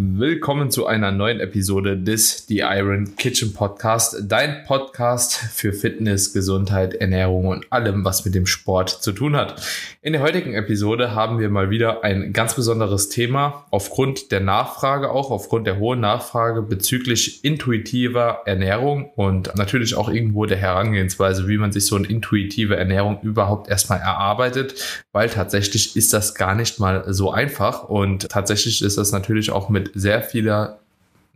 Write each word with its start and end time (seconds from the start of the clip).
Willkommen 0.00 0.70
zu 0.70 0.86
einer 0.86 1.10
neuen 1.10 1.40
Episode 1.40 1.98
des 1.98 2.46
The 2.46 2.58
Iron 2.60 3.16
Kitchen 3.16 3.52
Podcast, 3.52 4.16
dein 4.28 4.62
Podcast 4.64 5.34
für 5.34 5.72
Fitness, 5.72 6.32
Gesundheit, 6.32 6.94
Ernährung 6.94 7.48
und 7.48 7.66
allem, 7.72 8.04
was 8.04 8.24
mit 8.24 8.36
dem 8.36 8.46
Sport 8.46 8.90
zu 8.90 9.10
tun 9.10 9.34
hat. 9.34 9.60
In 10.00 10.12
der 10.12 10.22
heutigen 10.22 10.54
Episode 10.54 11.16
haben 11.16 11.40
wir 11.40 11.50
mal 11.50 11.70
wieder 11.70 12.04
ein 12.04 12.32
ganz 12.32 12.54
besonderes 12.54 13.08
Thema 13.08 13.66
aufgrund 13.72 14.30
der 14.30 14.38
Nachfrage, 14.38 15.10
auch 15.10 15.32
aufgrund 15.32 15.66
der 15.66 15.80
hohen 15.80 15.98
Nachfrage 15.98 16.62
bezüglich 16.62 17.44
intuitiver 17.44 18.42
Ernährung 18.46 19.10
und 19.16 19.52
natürlich 19.56 19.96
auch 19.96 20.08
irgendwo 20.08 20.46
der 20.46 20.58
Herangehensweise, 20.58 21.48
wie 21.48 21.58
man 21.58 21.72
sich 21.72 21.86
so 21.86 21.96
eine 21.96 22.06
intuitive 22.06 22.76
Ernährung 22.76 23.18
überhaupt 23.22 23.68
erstmal 23.68 23.98
erarbeitet, 23.98 25.04
weil 25.10 25.28
tatsächlich 25.28 25.96
ist 25.96 26.12
das 26.12 26.36
gar 26.36 26.54
nicht 26.54 26.78
mal 26.78 27.02
so 27.12 27.32
einfach 27.32 27.82
und 27.82 28.28
tatsächlich 28.28 28.80
ist 28.80 28.96
das 28.96 29.10
natürlich 29.10 29.50
auch 29.50 29.68
mit 29.68 29.87
sehr 29.94 30.22
vieler 30.22 30.78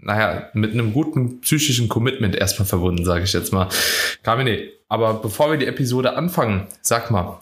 naja, 0.03 0.51
mit 0.53 0.73
einem 0.73 0.93
guten 0.93 1.41
psychischen 1.41 1.89
Commitment 1.89 2.35
erstmal 2.35 2.67
verbunden, 2.67 3.05
sage 3.05 3.25
ich 3.25 3.33
jetzt 3.33 3.53
mal. 3.53 3.69
Kamine, 4.23 4.71
aber 4.89 5.15
bevor 5.15 5.51
wir 5.51 5.59
die 5.59 5.67
Episode 5.67 6.17
anfangen, 6.17 6.67
sag 6.83 7.11
mal, 7.11 7.39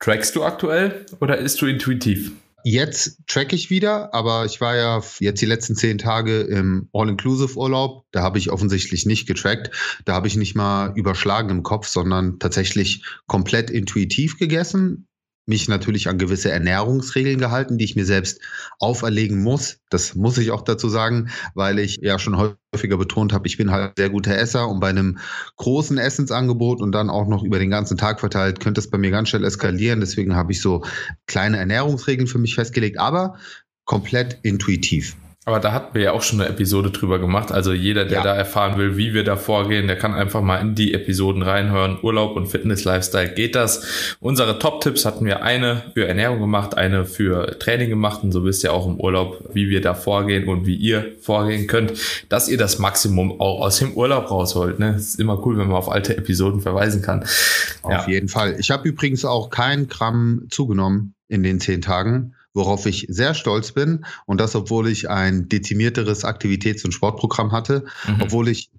trackst 0.00 0.34
du 0.34 0.42
aktuell 0.42 1.04
oder 1.20 1.36
ist 1.38 1.60
du 1.60 1.66
intuitiv? 1.66 2.32
Jetzt 2.62 3.18
track 3.26 3.52
ich 3.52 3.70
wieder, 3.70 4.12
aber 4.12 4.44
ich 4.44 4.60
war 4.60 4.76
ja 4.76 5.00
jetzt 5.18 5.40
die 5.40 5.46
letzten 5.46 5.76
zehn 5.76 5.96
Tage 5.96 6.40
im 6.40 6.88
All-Inclusive-Urlaub. 6.92 8.04
Da 8.10 8.22
habe 8.22 8.38
ich 8.38 8.50
offensichtlich 8.50 9.06
nicht 9.06 9.26
getrackt. 9.26 9.70
Da 10.04 10.12
habe 10.12 10.26
ich 10.26 10.36
nicht 10.36 10.54
mal 10.54 10.92
überschlagen 10.94 11.48
im 11.48 11.62
Kopf, 11.62 11.86
sondern 11.86 12.38
tatsächlich 12.38 13.02
komplett 13.26 13.70
intuitiv 13.70 14.38
gegessen 14.38 15.06
mich 15.50 15.68
natürlich 15.68 16.08
an 16.08 16.16
gewisse 16.16 16.50
Ernährungsregeln 16.50 17.38
gehalten, 17.38 17.76
die 17.76 17.84
ich 17.84 17.96
mir 17.96 18.06
selbst 18.06 18.40
auferlegen 18.78 19.42
muss. 19.42 19.80
Das 19.90 20.14
muss 20.14 20.38
ich 20.38 20.52
auch 20.52 20.62
dazu 20.62 20.88
sagen, 20.88 21.28
weil 21.54 21.78
ich 21.78 21.98
ja 22.00 22.18
schon 22.18 22.38
häufiger 22.38 22.96
betont 22.96 23.34
habe, 23.34 23.46
ich 23.46 23.58
bin 23.58 23.70
halt 23.70 23.92
sehr 23.98 24.08
guter 24.08 24.38
Esser 24.38 24.68
und 24.68 24.80
bei 24.80 24.88
einem 24.88 25.18
großen 25.56 25.98
Essensangebot 25.98 26.80
und 26.80 26.92
dann 26.92 27.10
auch 27.10 27.28
noch 27.28 27.42
über 27.42 27.58
den 27.58 27.68
ganzen 27.68 27.98
Tag 27.98 28.20
verteilt, 28.20 28.60
könnte 28.60 28.80
es 28.80 28.88
bei 28.88 28.96
mir 28.96 29.10
ganz 29.10 29.28
schnell 29.28 29.44
eskalieren. 29.44 30.00
Deswegen 30.00 30.34
habe 30.34 30.52
ich 30.52 30.62
so 30.62 30.82
kleine 31.26 31.58
Ernährungsregeln 31.58 32.28
für 32.28 32.38
mich 32.38 32.54
festgelegt, 32.54 32.98
aber 32.98 33.36
komplett 33.84 34.38
intuitiv. 34.42 35.16
Aber 35.46 35.58
da 35.58 35.72
hatten 35.72 35.94
wir 35.94 36.02
ja 36.02 36.12
auch 36.12 36.20
schon 36.20 36.38
eine 36.38 36.50
Episode 36.50 36.90
drüber 36.90 37.18
gemacht. 37.18 37.50
Also 37.50 37.72
jeder, 37.72 38.04
der 38.04 38.18
ja. 38.18 38.24
da 38.24 38.34
erfahren 38.34 38.76
will, 38.76 38.98
wie 38.98 39.14
wir 39.14 39.24
da 39.24 39.36
vorgehen, 39.36 39.86
der 39.86 39.96
kann 39.96 40.12
einfach 40.12 40.42
mal 40.42 40.58
in 40.58 40.74
die 40.74 40.92
Episoden 40.92 41.42
reinhören. 41.42 41.98
Urlaub 42.02 42.36
und 42.36 42.46
Fitness 42.46 42.84
Lifestyle 42.84 43.32
geht 43.32 43.54
das. 43.54 44.16
Unsere 44.20 44.58
Top-Tipps 44.58 45.06
hatten 45.06 45.24
wir 45.24 45.42
eine 45.42 45.82
für 45.94 46.06
Ernährung 46.06 46.40
gemacht, 46.40 46.76
eine 46.76 47.06
für 47.06 47.58
Training 47.58 47.88
gemacht. 47.88 48.22
Und 48.22 48.32
so 48.32 48.44
wisst 48.44 48.64
ihr 48.64 48.74
auch 48.74 48.86
im 48.86 49.00
Urlaub, 49.00 49.48
wie 49.54 49.70
wir 49.70 49.80
da 49.80 49.94
vorgehen 49.94 50.46
und 50.46 50.66
wie 50.66 50.76
ihr 50.76 51.12
vorgehen 51.22 51.66
könnt, 51.66 51.94
dass 52.28 52.50
ihr 52.50 52.58
das 52.58 52.78
Maximum 52.78 53.40
auch 53.40 53.62
aus 53.62 53.78
dem 53.78 53.94
Urlaub 53.94 54.30
rausholt. 54.30 54.78
Ne? 54.78 54.96
ist 54.96 55.18
immer 55.18 55.44
cool, 55.46 55.56
wenn 55.56 55.68
man 55.68 55.76
auf 55.76 55.90
alte 55.90 56.18
Episoden 56.18 56.60
verweisen 56.60 57.00
kann. 57.00 57.24
Auf 57.80 57.92
ja. 57.92 58.08
jeden 58.08 58.28
Fall. 58.28 58.56
Ich 58.58 58.70
habe 58.70 58.86
übrigens 58.86 59.24
auch 59.24 59.48
kein 59.48 59.88
Gramm 59.88 60.48
zugenommen 60.50 61.14
in 61.28 61.42
den 61.42 61.60
zehn 61.60 61.80
Tagen 61.80 62.34
worauf 62.54 62.86
ich 62.86 63.06
sehr 63.08 63.34
stolz 63.34 63.72
bin. 63.72 64.04
Und 64.26 64.40
das, 64.40 64.54
obwohl 64.54 64.88
ich 64.88 65.08
ein 65.08 65.48
dezimierteres 65.48 66.24
Aktivitäts- 66.24 66.84
und 66.84 66.92
Sportprogramm 66.92 67.52
hatte, 67.52 67.84
mhm. 68.06 68.22
obwohl 68.22 68.48
ich 68.48 68.70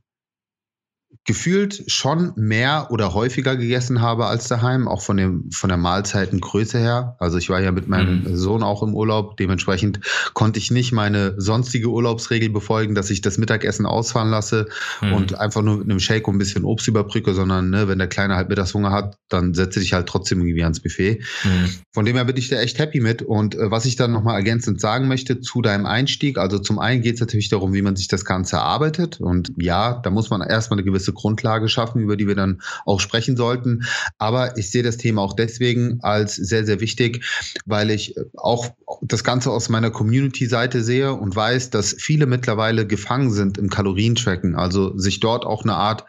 gefühlt 1.26 1.84
schon 1.88 2.34
mehr 2.36 2.88
oder 2.90 3.14
häufiger 3.14 3.56
gegessen 3.56 4.02
habe 4.02 4.26
als 4.26 4.48
daheim, 4.48 4.88
auch 4.88 5.02
von 5.02 5.18
dem 5.18 5.52
von 5.52 5.70
der 5.70 5.78
Mahlzeitengröße 5.78 6.80
her. 6.80 7.16
Also 7.20 7.38
ich 7.38 7.50
war 7.50 7.62
ja 7.62 7.72
mit 7.72 7.88
meinem 7.88 8.24
mhm. 8.24 8.36
Sohn 8.36 8.64
auch 8.64 8.82
im 8.82 8.96
Urlaub, 8.96 9.38
dementsprechend 9.38 10.00
konnte 10.34 10.58
ich 10.58 10.72
nicht 10.72 10.92
meine 10.94 11.36
sonstige 11.38 11.90
Urlaubsregel 11.90 12.50
befolgen, 12.50 12.96
dass 12.96 13.12
ich 13.12 13.22
das 13.22 13.38
Mittagessen 13.38 13.86
ausfahren 13.86 14.32
lasse 14.32 14.68
mhm. 15.02 15.14
und 15.14 15.36
einfach 15.36 15.62
nur 15.62 15.78
mit 15.78 15.90
einem 15.90 16.00
Shake 16.00 16.28
und 16.28 16.36
ein 16.36 16.40
bisschen 16.40 16.66
Obst 16.66 16.88
überbrücke, 16.88 17.36
sondern 17.36 17.70
ne, 17.70 17.88
wenn 17.88 18.00
der 18.00 18.08
Kleine 18.08 18.36
halt 18.36 18.50
Mittagshunger 18.50 18.92
hat, 18.92 19.16
dann 19.30 19.54
setze 19.54 19.80
ich 19.80 19.94
halt 19.94 20.08
trotzdem 20.08 20.40
irgendwie 20.42 20.64
ans 20.64 20.80
Buffet. 20.80 21.22
Mhm. 21.44 21.70
Von 21.94 22.06
dem 22.06 22.16
her 22.16 22.26
bin 22.26 22.38
ich 22.38 22.50
da 22.50 22.60
echt 22.60 22.80
happy 22.80 23.00
mit. 23.00 23.22
Und 23.22 23.56
äh, 23.56 23.70
was 23.70 23.86
ich 23.86 23.96
dann 23.96 24.12
nochmal 24.12 24.36
ergänzend 24.36 24.82
sagen 24.82 25.08
möchte 25.08 25.40
zu 25.40 25.62
deinem 25.62 25.86
Einstieg, 25.86 26.38
also 26.38 26.60
zum 26.60 26.80
einen 26.80 27.02
geht 27.02 27.16
es 27.16 27.20
natürlich 27.20 27.50
darum, 27.50 27.74
wie 27.74 27.82
man 27.82 27.96
sich 27.96 28.08
das 28.08 28.26
Ganze 28.26 28.58
erarbeitet. 28.58 29.20
Und 29.20 29.52
ja, 29.58 30.00
da 30.04 30.10
muss 30.10 30.30
man 30.30 30.42
erstmal 30.42 30.80
eine 30.80 30.86
gewisse 30.86 31.11
Grundlage 31.14 31.70
schaffen, 31.70 32.02
über 32.02 32.18
die 32.18 32.28
wir 32.28 32.36
dann 32.36 32.62
auch 32.86 33.00
sprechen 33.00 33.38
sollten. 33.38 33.86
Aber 34.18 34.58
ich 34.58 34.72
sehe 34.72 34.84
das 34.84 34.98
Thema 34.98 35.22
auch 35.22 35.34
deswegen 35.34 36.00
als 36.02 36.36
sehr, 36.36 36.66
sehr 36.66 36.80
wichtig, 36.80 37.26
weil 37.66 37.92
ich 37.92 38.16
auch 38.38 38.70
das 39.02 39.24
Ganze 39.24 39.52
aus 39.52 39.70
meiner 39.70 39.92
Community-Seite 39.92 40.84
sehe 40.84 41.14
und 41.14 41.36
weiß, 41.36 41.70
dass 41.70 41.96
viele 41.98 42.26
mittlerweile 42.26 42.86
gefangen 42.88 43.32
sind 43.32 43.58
im 43.58 43.70
Kalorientracken, 43.70 44.56
also 44.56 44.98
sich 44.98 45.20
dort 45.20 45.46
auch 45.46 45.64
eine 45.64 45.76
Art 45.76 46.06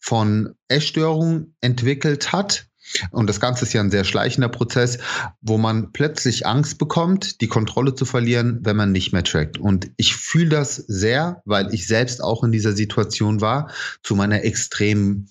von 0.00 0.54
Essstörung 0.68 1.54
entwickelt 1.60 2.32
hat, 2.32 2.66
und 3.10 3.28
das 3.28 3.40
Ganze 3.40 3.64
ist 3.64 3.72
ja 3.72 3.80
ein 3.80 3.90
sehr 3.90 4.04
schleichender 4.04 4.48
Prozess, 4.48 4.98
wo 5.40 5.58
man 5.58 5.92
plötzlich 5.92 6.46
Angst 6.46 6.78
bekommt, 6.78 7.40
die 7.40 7.48
Kontrolle 7.48 7.94
zu 7.94 8.04
verlieren, 8.04 8.60
wenn 8.62 8.76
man 8.76 8.92
nicht 8.92 9.12
mehr 9.12 9.24
trackt. 9.24 9.58
Und 9.58 9.90
ich 9.96 10.14
fühle 10.16 10.50
das 10.50 10.76
sehr, 10.76 11.42
weil 11.44 11.72
ich 11.74 11.86
selbst 11.86 12.22
auch 12.22 12.44
in 12.44 12.52
dieser 12.52 12.72
Situation 12.72 13.40
war, 13.40 13.70
zu 14.02 14.14
meiner 14.14 14.44
extremen 14.44 15.30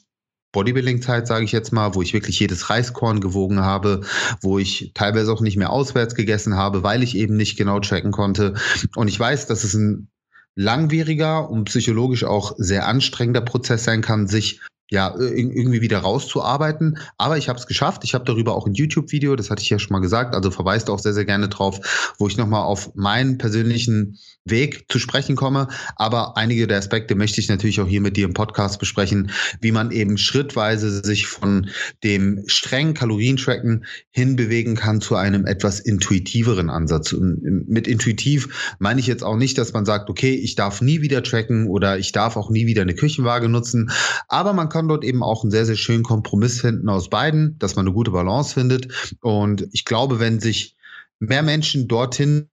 Bodybuilding-Zeit, 0.52 1.28
sage 1.28 1.46
ich 1.46 1.52
jetzt 1.52 1.74
mal, 1.74 1.96
wo 1.96 2.02
ich 2.02 2.14
wirklich 2.14 2.40
jedes 2.40 2.70
Reiskorn 2.70 3.22
gewogen 3.22 3.62
habe, 3.62 4.02
wo 4.42 4.60
ich 4.60 4.92
teilweise 4.94 5.34
auch 5.34 5.42
nicht 5.42 5.58
mehr 5.58 5.72
auswärts 5.72 6.16
gegessen 6.16 6.56
habe, 6.56 6.84
weil 6.84 7.04
ich 7.04 7.18
eben 7.18 7.36
nicht 7.36 7.58
genau 7.58 7.80
tracken 7.80 8.12
konnte. 8.12 8.54
Und 8.96 9.08
ich 9.08 9.20
weiß, 9.20 9.48
dass 9.48 9.64
es 9.64 9.74
ein 9.74 10.10
langwieriger 10.56 11.50
und 11.50 11.66
psychologisch 11.66 12.24
auch 12.24 12.54
sehr 12.58 12.88
anstrengender 12.88 13.42
Prozess 13.42 13.84
sein 13.84 14.02
kann, 14.02 14.28
sich 14.28 14.62
ja, 14.90 15.16
irgendwie 15.18 15.82
wieder 15.82 16.00
rauszuarbeiten. 16.00 16.98
Aber 17.18 17.38
ich 17.38 17.50
habe 17.50 17.58
es 17.58 17.68
geschafft. 17.68 18.04
Ich 18.04 18.14
habe 18.14 18.26
darüber 18.26 18.56
auch 18.56 18.68
ein 18.68 18.74
YouTube-Video, 18.74 19.36
das 19.36 19.50
hatte 19.50 19.62
ich 19.62 19.70
ja 19.70 19.80
schon 19.80 19.94
mal 19.94 20.00
gesagt, 20.00 20.36
also 20.36 20.52
verweist 20.52 20.90
auch 20.90 21.00
sehr, 21.00 21.14
sehr 21.14 21.26
gerne 21.26 21.50
drauf, 21.50 22.14
wo 22.20 22.28
ich 22.28 22.38
nochmal 22.38 22.64
auf 22.64 22.94
meinen 22.96 23.38
persönlichen 23.38 24.20
Weg 24.46 24.86
zu 24.90 25.00
sprechen 25.00 25.36
komme. 25.36 25.70
Aber 25.96 26.36
einige 26.38 26.68
der 26.68 26.78
Aspekte 26.78 27.16
möchte 27.16 27.40
ich 27.40 27.48
natürlich 27.48 27.80
auch 27.80 27.88
hier 27.88 28.02
mit 28.02 28.18
dir 28.18 28.26
im 28.26 28.34
Podcast 28.34 28.80
besprechen, 28.80 29.32
wie 29.62 29.72
man 29.72 29.92
eben 29.92 30.18
schrittweise 30.18 31.04
sich 31.04 31.28
von 31.28 31.70
dem 32.04 32.44
strengen 32.48 32.94
Kalorientracken 32.94 33.86
hinbewegen 34.10 34.76
kann 34.76 35.00
zu 35.00 35.16
einem 35.16 35.46
etwas 35.46 35.80
intuitiveren 35.80 36.70
Ansatz. 36.70 37.14
Und 37.14 37.70
mit 37.70 37.88
intuitiv 37.88 38.76
meine 38.80 39.00
ich 39.00 39.08
jetzt 39.08 39.24
auch 39.24 39.38
nicht, 39.38 39.58
dass 39.58 39.74
man 39.74 39.86
sagt, 39.86 40.10
okay, 40.10 40.34
ich 40.34 40.56
darf 40.56 40.82
nie 40.82 41.02
wieder 41.02 41.24
tracken 41.24 41.68
oder 41.68 41.98
ich 41.98 42.12
darf 42.12 42.36
auch 42.36 42.50
nie 42.50 42.68
wieder 42.68 42.82
eine 42.82 42.96
Küchenwaage 42.96 43.48
nutzen. 43.48 43.92
Aber 44.28 44.54
man 44.54 44.70
kann 44.70 44.88
dort 44.88 45.06
eben 45.06 45.24
auch 45.24 45.44
einen 45.44 45.52
sehr, 45.52 45.66
sehr 45.66 45.78
schönen 45.78 46.04
Kompromiss 46.04 46.60
finden 46.60 46.90
aus 46.90 47.10
beiden, 47.10 47.58
dass 47.60 47.76
man 47.76 47.86
eine 47.86 47.94
gute 47.94 48.12
Balance 48.12 48.54
findet. 48.54 49.16
Und 49.22 49.68
ich 49.72 49.86
glaube, 49.86 50.20
wenn 50.20 50.42
sich 50.42 50.76
mehr 51.20 51.44
Menschen 51.44 51.88
dorthin 51.88 52.50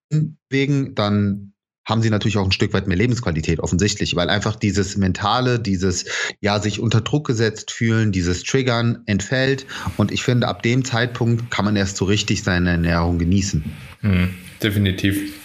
bewegen, 0.49 0.95
dann 0.95 1.50
haben 1.91 2.03
sie 2.03 2.11
natürlich 2.11 2.39
auch 2.39 2.45
ein 2.45 2.53
Stück 2.53 2.73
weit 2.73 2.87
mehr 2.87 2.97
Lebensqualität 2.97 3.61
offensichtlich, 3.61 4.17
weil 4.17 4.31
einfach 4.31 4.57
dieses 4.57 4.97
mentale, 4.97 5.59
dieses 5.59 6.07
ja 6.41 6.61
sich 6.61 6.81
unter 6.81 7.01
Druck 7.01 7.27
gesetzt 7.27 7.71
fühlen, 7.71 8.13
dieses 8.13 8.45
Triggern 8.45 9.03
entfällt 9.07 9.67
und 9.97 10.13
ich 10.13 10.23
finde 10.23 10.49
ab 10.49 10.63
dem 10.63 10.85
Zeitpunkt 10.85 11.51
kann 11.51 11.65
man 11.65 11.77
erst 11.77 11.97
so 11.97 12.05
richtig 12.05 12.43
seine 12.43 12.71
Ernährung 12.71 13.19
genießen. 13.19 13.65
Mhm, 14.03 14.31
definitiv. 14.63 15.40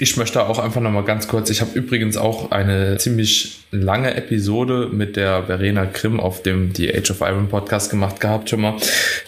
Ich 0.00 0.16
möchte 0.16 0.44
auch 0.44 0.58
einfach 0.58 0.80
nochmal 0.80 1.04
ganz 1.04 1.28
kurz, 1.28 1.48
ich 1.48 1.60
habe 1.60 1.78
übrigens 1.78 2.16
auch 2.16 2.50
eine 2.50 2.98
ziemlich 2.98 3.60
lange 3.70 4.14
Episode 4.16 4.88
mit 4.90 5.14
der 5.14 5.44
Verena 5.44 5.84
Grimm 5.84 6.18
auf 6.18 6.42
dem 6.42 6.74
The 6.74 6.92
Age 6.92 7.12
of 7.12 7.20
Iron 7.20 7.48
Podcast 7.48 7.90
gemacht 7.90 8.18
gehabt 8.18 8.50
schon 8.50 8.62
mal. 8.62 8.74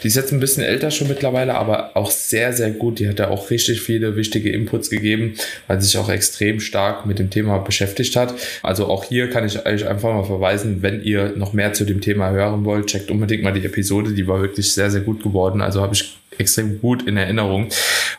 Die 0.02 0.08
ist 0.08 0.16
jetzt 0.16 0.32
ein 0.32 0.40
bisschen 0.40 0.64
älter 0.64 0.90
schon 0.90 1.06
mittlerweile, 1.06 1.54
aber 1.54 1.96
auch 1.96 2.10
sehr, 2.10 2.52
sehr 2.52 2.72
gut. 2.72 2.98
Die 2.98 3.08
hat 3.08 3.20
da 3.20 3.28
auch 3.28 3.50
richtig 3.50 3.80
viele 3.82 4.16
wichtige 4.16 4.50
Inputs 4.50 4.90
gegeben, 4.90 5.34
weil 5.68 5.80
sie 5.80 5.86
sich 5.86 5.98
auch 5.98 6.08
extrem 6.08 6.58
stark 6.58 7.06
mit 7.06 7.20
dem 7.20 7.30
Thema 7.30 7.58
beschäftigt 7.58 8.16
hat. 8.16 8.34
Also 8.62 8.86
auch 8.86 9.04
hier 9.04 9.30
kann 9.30 9.46
ich 9.46 9.64
euch 9.64 9.86
einfach 9.86 10.12
mal 10.12 10.24
verweisen, 10.24 10.82
wenn 10.82 11.04
ihr 11.04 11.34
noch 11.36 11.52
mehr 11.52 11.72
zu 11.72 11.84
dem 11.84 12.00
Thema 12.00 12.30
hören 12.30 12.64
wollt, 12.64 12.88
checkt 12.88 13.12
unbedingt 13.12 13.44
mal 13.44 13.52
die 13.52 13.64
Episode, 13.64 14.12
die 14.12 14.26
war 14.26 14.40
wirklich 14.40 14.72
sehr, 14.72 14.90
sehr 14.90 15.02
gut 15.02 15.22
geworden. 15.22 15.60
Also 15.60 15.82
habe 15.82 15.94
ich 15.94 16.18
extrem 16.36 16.80
gut 16.80 17.06
in 17.06 17.16
Erinnerung. 17.16 17.68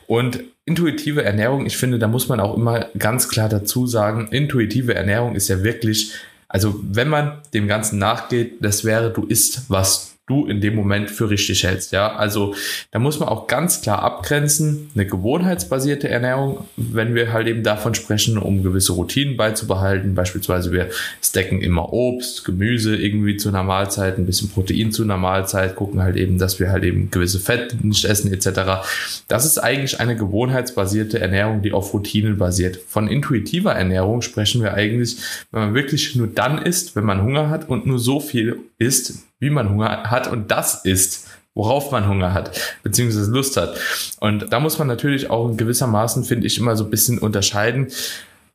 Und 0.08 0.40
intuitive 0.70 1.24
Ernährung, 1.24 1.66
ich 1.66 1.78
finde, 1.78 1.98
da 1.98 2.08
muss 2.08 2.30
man 2.30 2.40
auch 2.40 2.56
immer 2.56 2.86
ganz 2.98 3.28
klar 3.28 3.50
dazu 3.50 3.88
sagen, 3.88 4.28
intuitive 4.30 4.94
Ernährung 4.94 5.36
ist 5.36 5.48
ja 5.48 5.64
wirklich, 5.64 6.14
also 6.48 6.80
wenn 6.84 7.10
man 7.10 7.40
dem 7.56 7.68
Ganzen 7.68 7.98
nachgeht, 7.98 8.58
das 8.62 8.86
wäre, 8.86 9.10
du 9.10 9.26
isst, 9.26 9.64
was 9.68 10.09
du 10.30 10.46
in 10.46 10.62
dem 10.62 10.76
Moment 10.76 11.10
für 11.10 11.30
richtig 11.30 11.64
hältst. 11.64 11.92
Ja, 11.92 12.16
also 12.16 12.54
da 12.92 13.00
muss 13.00 13.20
man 13.20 13.30
auch 13.30 13.48
ganz 13.48 13.82
klar 13.82 14.04
abgrenzen, 14.04 14.90
eine 14.94 15.06
gewohnheitsbasierte 15.06 16.08
Ernährung, 16.08 16.66
wenn 16.78 17.16
wir 17.16 17.34
halt 17.34 17.48
eben 17.48 17.64
davon 17.64 17.96
sprechen, 17.96 18.38
um 18.38 18.64
gewisse 18.64 18.94
Routinen 18.94 19.38
beizubehalten. 19.38 20.16
Beispielsweise 20.16 20.72
wir 20.72 20.90
stacken 21.22 21.62
immer 21.62 21.92
Obst, 21.92 22.46
Gemüse 22.46 22.96
irgendwie 22.96 23.38
zu 23.38 23.50
einer 23.50 23.64
Mahlzeit, 23.64 24.18
ein 24.18 24.26
bisschen 24.26 24.50
Protein 24.50 24.92
zu 24.92 25.04
einer 25.04 25.18
Mahlzeit, 25.18 25.76
gucken 25.76 26.02
halt 26.02 26.16
eben, 26.16 26.38
dass 26.38 26.60
wir 26.60 26.72
halt 26.72 26.84
eben 26.84 27.10
gewisse 27.12 27.40
Fette 27.40 27.76
nicht 27.82 28.06
essen 28.06 28.32
etc. 28.32 28.84
Das 29.28 29.46
ist 29.46 29.58
eigentlich 29.58 30.00
eine 30.00 30.16
gewohnheitsbasierte 30.16 31.20
Ernährung, 31.20 31.62
die 31.62 31.72
auf 31.72 31.94
Routinen 31.94 32.38
basiert. 32.38 32.80
Von 32.88 33.08
intuitiver 33.08 33.74
Ernährung 33.74 34.22
sprechen 34.22 34.62
wir 34.62 34.74
eigentlich, 34.74 35.18
wenn 35.52 35.62
man 35.62 35.74
wirklich 35.74 36.16
nur 36.16 36.28
dann 36.28 36.60
isst, 36.60 36.96
wenn 36.96 37.06
man 37.06 37.24
Hunger 37.24 37.50
hat 37.50 37.70
und 37.70 37.86
nur 37.86 38.00
so 38.00 38.20
viel 38.20 38.60
isst, 38.78 39.29
wie 39.40 39.50
man 39.50 39.70
Hunger 39.70 40.04
hat 40.10 40.28
und 40.28 40.52
das 40.52 40.86
ist, 40.86 41.28
worauf 41.54 41.92
man 41.92 42.08
Hunger 42.08 42.34
hat, 42.34 42.60
beziehungsweise 42.84 43.32
Lust 43.32 43.58
hat. 43.58 43.78
Und 44.20 44.52
da 44.52 44.60
muss 44.60 44.78
man 44.78 44.88
natürlich 44.88 45.30
auch 45.30 45.50
in 45.50 45.58
gewissermaßen, 45.58 46.24
finde 46.24 46.48
ich, 46.48 46.58
immer 46.58 46.76
so 46.76 46.84
ein 46.86 46.90
bisschen 46.90 47.20
unterscheiden. 47.20 47.88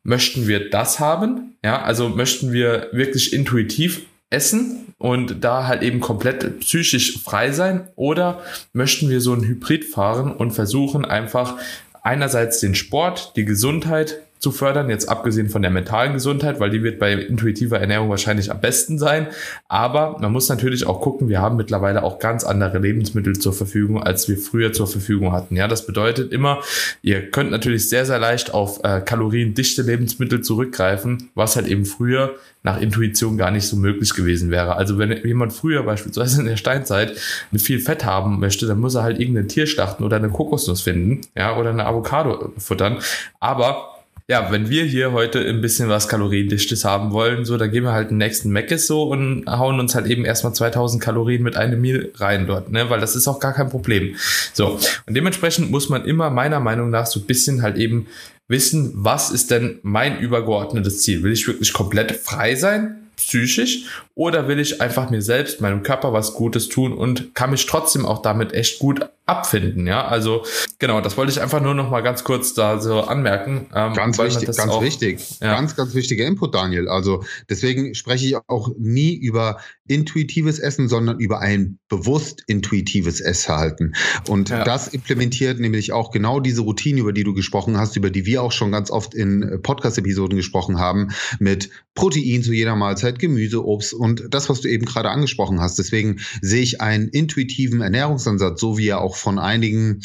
Möchten 0.03 0.47
wir 0.47 0.71
das 0.71 1.01
haben? 1.01 1.57
Ja, 1.65 1.83
also 1.83 2.09
möchten 2.09 2.53
wir 2.53 2.89
wirklich 2.93 3.33
intuitiv 3.33 4.03
essen 4.31 4.95
und 4.99 5.45
da 5.45 5.67
halt 5.67 5.83
eben 5.83 6.01
komplett 6.01 6.61
psychisch 6.61 7.19
frei 7.23 7.53
sein 7.53 7.89
oder 7.97 8.43
möchten 8.73 9.09
wir 9.09 9.21
so 9.21 9.33
ein 9.33 9.45
Hybrid 9.45 9.85
fahren 9.85 10.33
und 10.33 10.53
versuchen 10.53 11.05
einfach 11.05 11.57
einerseits 12.03 12.61
den 12.61 12.75
Sport, 12.75 13.33
die 13.37 13.45
Gesundheit 13.45 14.19
zu 14.45 14.53
fördern, 14.53 14.91
jetzt 14.91 15.09
abgesehen 15.09 15.49
von 15.49 15.63
der 15.63 15.71
mentalen 15.71 16.13
Gesundheit, 16.13 16.61
weil 16.61 16.69
die 16.69 16.83
wird 16.83 16.99
bei 16.99 17.15
intuitiver 17.15 17.81
Ernährung 17.81 18.11
wahrscheinlich 18.11 18.51
am 18.51 18.61
besten 18.61 18.99
sein. 18.99 19.29
Aber 19.69 20.19
man 20.21 20.31
muss 20.31 20.51
natürlich 20.51 20.87
auch 20.87 21.01
gucken, 21.01 21.31
wir 21.31 21.41
haben 21.41 21.57
mittlerweile 21.57 22.03
auch 22.03 22.19
ganz 22.19 22.45
andere 22.45 22.79
Lebensmittel 22.79 23.39
zur 23.39 23.55
Verfügung, 23.55 24.03
als 24.03 24.29
wir 24.29 24.37
früher 24.37 24.75
zur 24.75 24.87
Verfügung 24.87 25.33
hatten. 25.33 25.57
Ja, 25.57 25.67
das 25.67 25.87
bedeutet 25.87 26.31
immer, 26.31 26.61
ihr 27.01 27.31
könnt 27.31 27.53
natürlich 27.53 27.89
sehr, 27.89 28.05
sehr 28.05 28.19
leicht 28.19 28.53
auf 28.53 28.85
äh, 28.85 29.01
kaloriendichte 29.01 29.81
Lebensmittel 29.81 30.43
zurückgreifen, 30.43 31.31
was 31.35 31.57
halt 31.57 31.67
eben 31.67 31.87
früher 31.87 32.35
nach 32.63 32.79
Intuition 32.81 33.39
gar 33.39 33.51
nicht 33.51 33.67
so 33.67 33.77
möglich 33.77 34.13
gewesen 34.15 34.51
wäre. 34.51 34.77
Also 34.77 34.99
wenn 34.99 35.11
jemand 35.25 35.55
früher 35.55 35.83
beispielsweise 35.85 36.41
in 36.41 36.47
der 36.47 36.57
Steinzeit 36.57 37.17
viel 37.57 37.79
Fett 37.79 38.05
haben 38.05 38.41
möchte, 38.41 38.67
dann 38.67 38.81
muss 38.81 38.95
er 38.95 39.05
halt 39.05 39.21
irgendein 39.21 39.49
Tier 39.49 39.67
schlachten 39.67 40.05
oder 40.05 40.17
eine 40.17 40.29
Kokosnuss 40.29 40.83
finden, 40.83 41.23
ja, 41.35 41.57
oder 41.57 41.71
eine 41.71 41.87
Avocado 41.87 42.53
futtern. 42.59 42.99
Aber 43.41 43.94
ja, 44.27 44.51
wenn 44.51 44.71
wir 44.71 44.85
hier 44.85 45.13
heute 45.13 45.41
ein 45.41 45.61
bisschen 45.61 45.91
was 45.91 46.09
Kaloriendichtes 46.09 46.85
haben 46.85 47.13
wollen, 47.13 47.45
so, 47.45 47.59
dann 47.59 47.71
gehen 47.71 47.85
wir 47.85 47.93
halt 47.93 48.11
den 48.11 48.17
nächsten 48.17 48.49
Meckes 48.49 48.87
so 48.87 49.03
und 49.05 49.45
hauen 49.47 49.79
uns 49.79 49.95
halt 49.95 50.07
eben 50.07 50.25
erstmal 50.25 50.55
2000 50.55 51.03
Kalorien 51.03 51.43
mit 51.43 51.57
einem 51.57 51.81
Meal 51.81 52.11
rein 52.17 52.47
dort, 52.47 52.71
ne, 52.71 52.89
weil 52.89 53.01
das 53.01 53.17
ist 53.17 53.29
auch 53.29 53.39
gar 53.39 53.53
kein 53.53 53.69
Problem. 53.69 54.17
So. 54.55 54.79
Und 55.07 55.15
dementsprechend 55.15 55.71
muss 55.71 55.91
man 55.91 56.07
immer 56.07 56.31
meiner 56.31 56.61
Meinung 56.61 56.89
nach 56.89 57.07
so 57.07 57.21
ein 57.21 57.27
bisschen 57.27 57.61
halt 57.61 57.77
eben 57.77 58.07
wissen, 58.49 58.93
was 58.95 59.31
ist 59.31 59.51
denn 59.51 59.79
mein 59.83 60.19
übergeordnetes 60.19 61.03
Ziel? 61.03 61.23
Will 61.23 61.33
ich 61.33 61.47
wirklich 61.47 61.73
komplett 61.73 62.13
frei 62.13 62.55
sein? 62.55 63.01
psychisch 63.17 63.85
oder 64.15 64.49
will 64.49 64.59
ich 64.59 64.81
einfach 64.81 65.09
mir 65.09 65.23
selbst, 65.23 65.61
meinem 65.61 65.83
Körper 65.83 66.13
was 66.13 66.35
Gutes 66.35 66.69
tun 66.69 66.93
und 66.93 67.35
kann 67.35 67.51
mich 67.51 67.65
trotzdem 67.67 68.07
auch 68.07 68.23
damit 68.23 68.53
echt 68.53 68.79
gut 68.81 69.09
abfinden, 69.27 69.87
ja. 69.87 70.07
Also 70.07 70.45
genau, 70.79 71.01
das 71.01 71.17
wollte 71.17 71.33
ich 71.33 71.41
einfach 71.41 71.63
nur 71.63 71.75
noch 71.75 71.91
mal 71.91 72.03
ganz 72.03 72.25
kurz 72.25 72.53
da 72.53 72.79
so 72.79 73.01
anmerken. 73.01 73.67
Ähm, 73.75 73.95
ganz 73.95 74.19
wichtig, 74.19 74.47
ganz 74.55 74.71
auch, 74.71 74.83
wichtig, 74.83 75.41
ja. 75.41 75.55
ganz, 75.55 75.77
ganz 75.77 75.95
wichtiger 75.95 76.27
Input, 76.27 76.55
Daniel. 76.55 76.89
Also 76.89 77.25
deswegen 77.49 77.95
spreche 77.95 78.27
ich 78.27 78.37
auch 78.49 78.71
nie 78.79 79.15
über 79.15 79.59
intuitives 79.87 80.59
Essen, 80.59 80.89
sondern 80.89 81.21
über 81.21 81.41
ein 81.41 81.79
bewusst 81.89 82.43
intuitives 82.47 83.21
Essverhalten. 83.21 83.95
Und 84.29 84.51
ja. 84.51 84.65
das 84.65 84.89
implementiert 84.89 85.59
nämlich 85.59 85.93
auch 85.93 86.11
genau 86.11 86.41
diese 86.41 86.63
Routine, 86.63 87.01
über 87.01 87.13
die 87.13 87.25
du 87.25 87.35
gesprochen 87.35 87.79
hast, 87.79 87.97
über 87.97 88.11
die 88.11 88.27
wir 88.27 88.43
auch 88.43 88.53
schon 88.53 88.73
ganz 88.73 88.91
oft 88.91 89.15
in 89.15 89.61
Podcast-Episoden 89.63 90.37
gesprochen 90.37 90.79
haben, 90.79 91.09
mit 91.39 91.71
Protein 91.95 92.43
zu 92.43 92.53
jeder 92.53 92.77
Mahlzeit, 92.77 93.19
Gemüse, 93.19 93.65
Obst 93.65 93.95
und 93.95 94.25
das, 94.31 94.49
was 94.49 94.61
du 94.61 94.69
eben 94.69 94.85
gerade 94.85 95.11
angesprochen 95.11 95.61
hast. 95.61 95.79
Deswegen 95.79 96.21
sehe 96.41 96.63
ich 96.63 96.81
einen 96.81 97.09
intuitiven 97.09 97.81
Ernährungsansatz, 97.81 98.61
so 98.61 98.77
wie 98.77 98.89
er 98.89 99.01
auch 99.01 99.14
auch 99.15 99.17
von 99.17 99.39
einigen, 99.39 100.01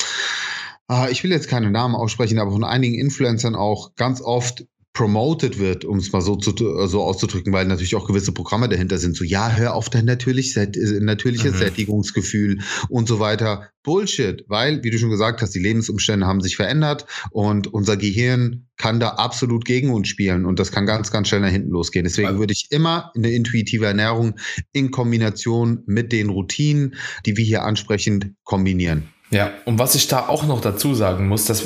äh, 0.89 1.11
ich 1.11 1.23
will 1.23 1.31
jetzt 1.31 1.49
keine 1.49 1.71
Namen 1.71 1.95
aussprechen, 1.95 2.39
aber 2.39 2.51
von 2.51 2.63
einigen 2.63 2.95
Influencern 2.95 3.55
auch 3.55 3.95
ganz 3.95 4.21
oft 4.21 4.65
promoted 4.93 5.59
wird, 5.59 5.85
um 5.85 5.97
es 5.99 6.11
mal 6.11 6.21
so, 6.21 6.35
zu, 6.35 6.51
so 6.87 7.03
auszudrücken, 7.03 7.53
weil 7.53 7.65
natürlich 7.65 7.95
auch 7.95 8.07
gewisse 8.07 8.31
Programme 8.31 8.67
dahinter 8.69 8.97
sind. 8.97 9.15
So, 9.15 9.23
ja, 9.23 9.51
hör 9.55 9.75
auf 9.75 9.89
dein 9.89 10.05
natürlich, 10.05 10.57
äh, 10.57 10.67
natürliches 10.99 11.53
mhm. 11.53 11.57
Sättigungsgefühl 11.57 12.59
und 12.89 13.07
so 13.07 13.19
weiter. 13.19 13.69
Bullshit, 13.83 14.43
weil, 14.47 14.83
wie 14.83 14.89
du 14.89 14.97
schon 14.97 15.09
gesagt 15.09 15.41
hast, 15.41 15.51
die 15.55 15.59
Lebensumstände 15.59 16.25
haben 16.25 16.41
sich 16.41 16.55
verändert 16.55 17.05
und 17.31 17.67
unser 17.67 17.97
Gehirn 17.97 18.67
kann 18.77 18.99
da 18.99 19.09
absolut 19.09 19.63
gegen 19.63 19.91
uns 19.91 20.07
spielen 20.07 20.45
und 20.45 20.59
das 20.59 20.71
kann 20.71 20.85
ganz, 20.85 21.11
ganz 21.11 21.29
schnell 21.29 21.41
nach 21.41 21.49
hinten 21.49 21.69
losgehen. 21.69 22.03
Deswegen 22.03 22.37
würde 22.37 22.53
ich 22.53 22.67
immer 22.71 23.11
eine 23.15 23.31
intuitive 23.31 23.85
Ernährung 23.85 24.35
in 24.73 24.91
Kombination 24.91 25.83
mit 25.85 26.11
den 26.11 26.29
Routinen, 26.29 26.95
die 27.25 27.37
wir 27.37 27.45
hier 27.45 27.63
ansprechen, 27.63 28.35
kombinieren. 28.43 29.09
Ja, 29.31 29.51
und 29.65 29.77
was 29.77 29.93
ich 29.93 30.07
da 30.07 30.27
auch 30.27 30.47
noch 30.47 30.59
dazu 30.59 30.95
sagen 30.95 31.27
muss, 31.27 31.45
dass, 31.45 31.63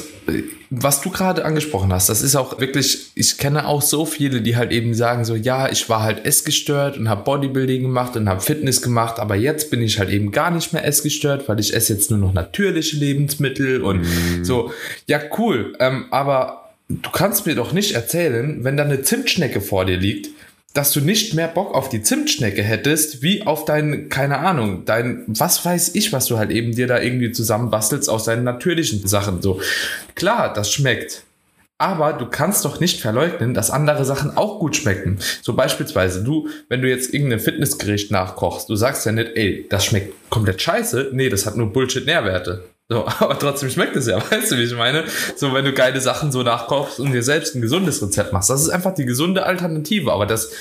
was 0.69 0.99
du 0.99 1.09
gerade 1.09 1.45
angesprochen 1.45 1.93
hast, 1.93 2.09
das 2.09 2.21
ist 2.21 2.35
auch 2.35 2.59
wirklich, 2.59 3.11
ich 3.15 3.37
kenne 3.37 3.65
auch 3.67 3.81
so 3.81 4.05
viele, 4.05 4.41
die 4.41 4.57
halt 4.57 4.73
eben 4.73 4.93
sagen 4.93 5.23
so, 5.23 5.33
ja, 5.33 5.69
ich 5.69 5.87
war 5.87 6.03
halt 6.03 6.25
essgestört 6.25 6.97
und 6.97 7.07
habe 7.07 7.23
Bodybuilding 7.23 7.83
gemacht 7.83 8.17
und 8.17 8.27
habe 8.27 8.41
Fitness 8.41 8.81
gemacht, 8.81 9.17
aber 9.17 9.35
jetzt 9.35 9.71
bin 9.71 9.81
ich 9.81 9.97
halt 9.97 10.09
eben 10.09 10.31
gar 10.31 10.51
nicht 10.51 10.73
mehr 10.73 10.85
essgestört, 10.85 11.47
weil 11.47 11.57
ich 11.61 11.73
esse 11.73 11.93
jetzt 11.93 12.11
nur 12.11 12.19
noch 12.19 12.33
natürliche 12.33 12.97
Lebensmittel 12.97 13.81
und 13.81 14.01
mm. 14.01 14.43
so. 14.43 14.73
Ja, 15.07 15.21
cool, 15.37 15.73
ähm, 15.79 16.07
aber 16.11 16.69
du 16.89 17.09
kannst 17.11 17.45
mir 17.45 17.55
doch 17.55 17.71
nicht 17.71 17.93
erzählen, 17.93 18.65
wenn 18.65 18.75
da 18.75 18.83
eine 18.83 19.03
Zimtschnecke 19.03 19.61
vor 19.61 19.85
dir 19.85 19.97
liegt, 19.97 20.29
dass 20.73 20.91
du 20.91 21.01
nicht 21.01 21.35
mehr 21.35 21.47
Bock 21.47 21.75
auf 21.75 21.89
die 21.89 22.01
Zimtschnecke 22.01 22.63
hättest, 22.63 23.21
wie 23.21 23.45
auf 23.45 23.65
dein, 23.65 24.09
keine 24.09 24.39
Ahnung, 24.39 24.85
dein, 24.85 25.23
was 25.27 25.63
weiß 25.63 25.93
ich, 25.93 26.11
was 26.11 26.25
du 26.25 26.37
halt 26.37 26.49
eben 26.49 26.73
dir 26.73 26.87
da 26.87 26.99
irgendwie 26.99 27.31
zusammenbastelst 27.31 28.09
aus 28.09 28.25
deinen 28.25 28.43
natürlichen 28.43 29.07
Sachen. 29.07 29.41
So, 29.41 29.61
klar, 30.15 30.51
das 30.51 30.71
schmeckt. 30.71 31.23
Aber 31.77 32.13
du 32.13 32.27
kannst 32.27 32.65
doch 32.65 32.79
nicht 32.79 33.01
verleugnen, 33.01 33.53
dass 33.53 33.69
andere 33.69 34.05
Sachen 34.05 34.35
auch 34.37 34.59
gut 34.59 34.75
schmecken. 34.75 35.19
So 35.41 35.53
beispielsweise 35.53 36.23
du, 36.23 36.47
wenn 36.69 36.81
du 36.81 36.89
jetzt 36.89 37.13
irgendein 37.13 37.39
Fitnessgericht 37.39 38.09
nachkochst, 38.09 38.69
du 38.69 38.75
sagst 38.75 39.05
ja 39.05 39.11
nicht, 39.11 39.31
ey, 39.35 39.65
das 39.69 39.85
schmeckt 39.85 40.13
komplett 40.29 40.61
scheiße. 40.61 41.09
Nee, 41.13 41.29
das 41.29 41.45
hat 41.45 41.57
nur 41.57 41.73
Bullshit-Nährwerte. 41.73 42.63
So, 42.89 43.07
aber 43.19 43.39
trotzdem 43.39 43.69
schmeckt 43.69 43.95
es 43.95 44.07
ja, 44.07 44.17
weißt 44.17 44.51
du, 44.51 44.57
wie 44.57 44.63
ich 44.63 44.75
meine? 44.75 45.05
So, 45.37 45.53
wenn 45.53 45.63
du 45.63 45.71
geile 45.71 46.01
Sachen 46.01 46.33
so 46.33 46.43
nachkochst 46.43 46.99
und 46.99 47.13
dir 47.13 47.23
selbst 47.23 47.55
ein 47.55 47.61
gesundes 47.61 48.01
Rezept 48.01 48.33
machst. 48.33 48.49
Das 48.49 48.61
ist 48.61 48.69
einfach 48.69 48.93
die 48.93 49.05
gesunde 49.05 49.45
Alternative. 49.45 50.11
Aber 50.11 50.25
das 50.25 50.51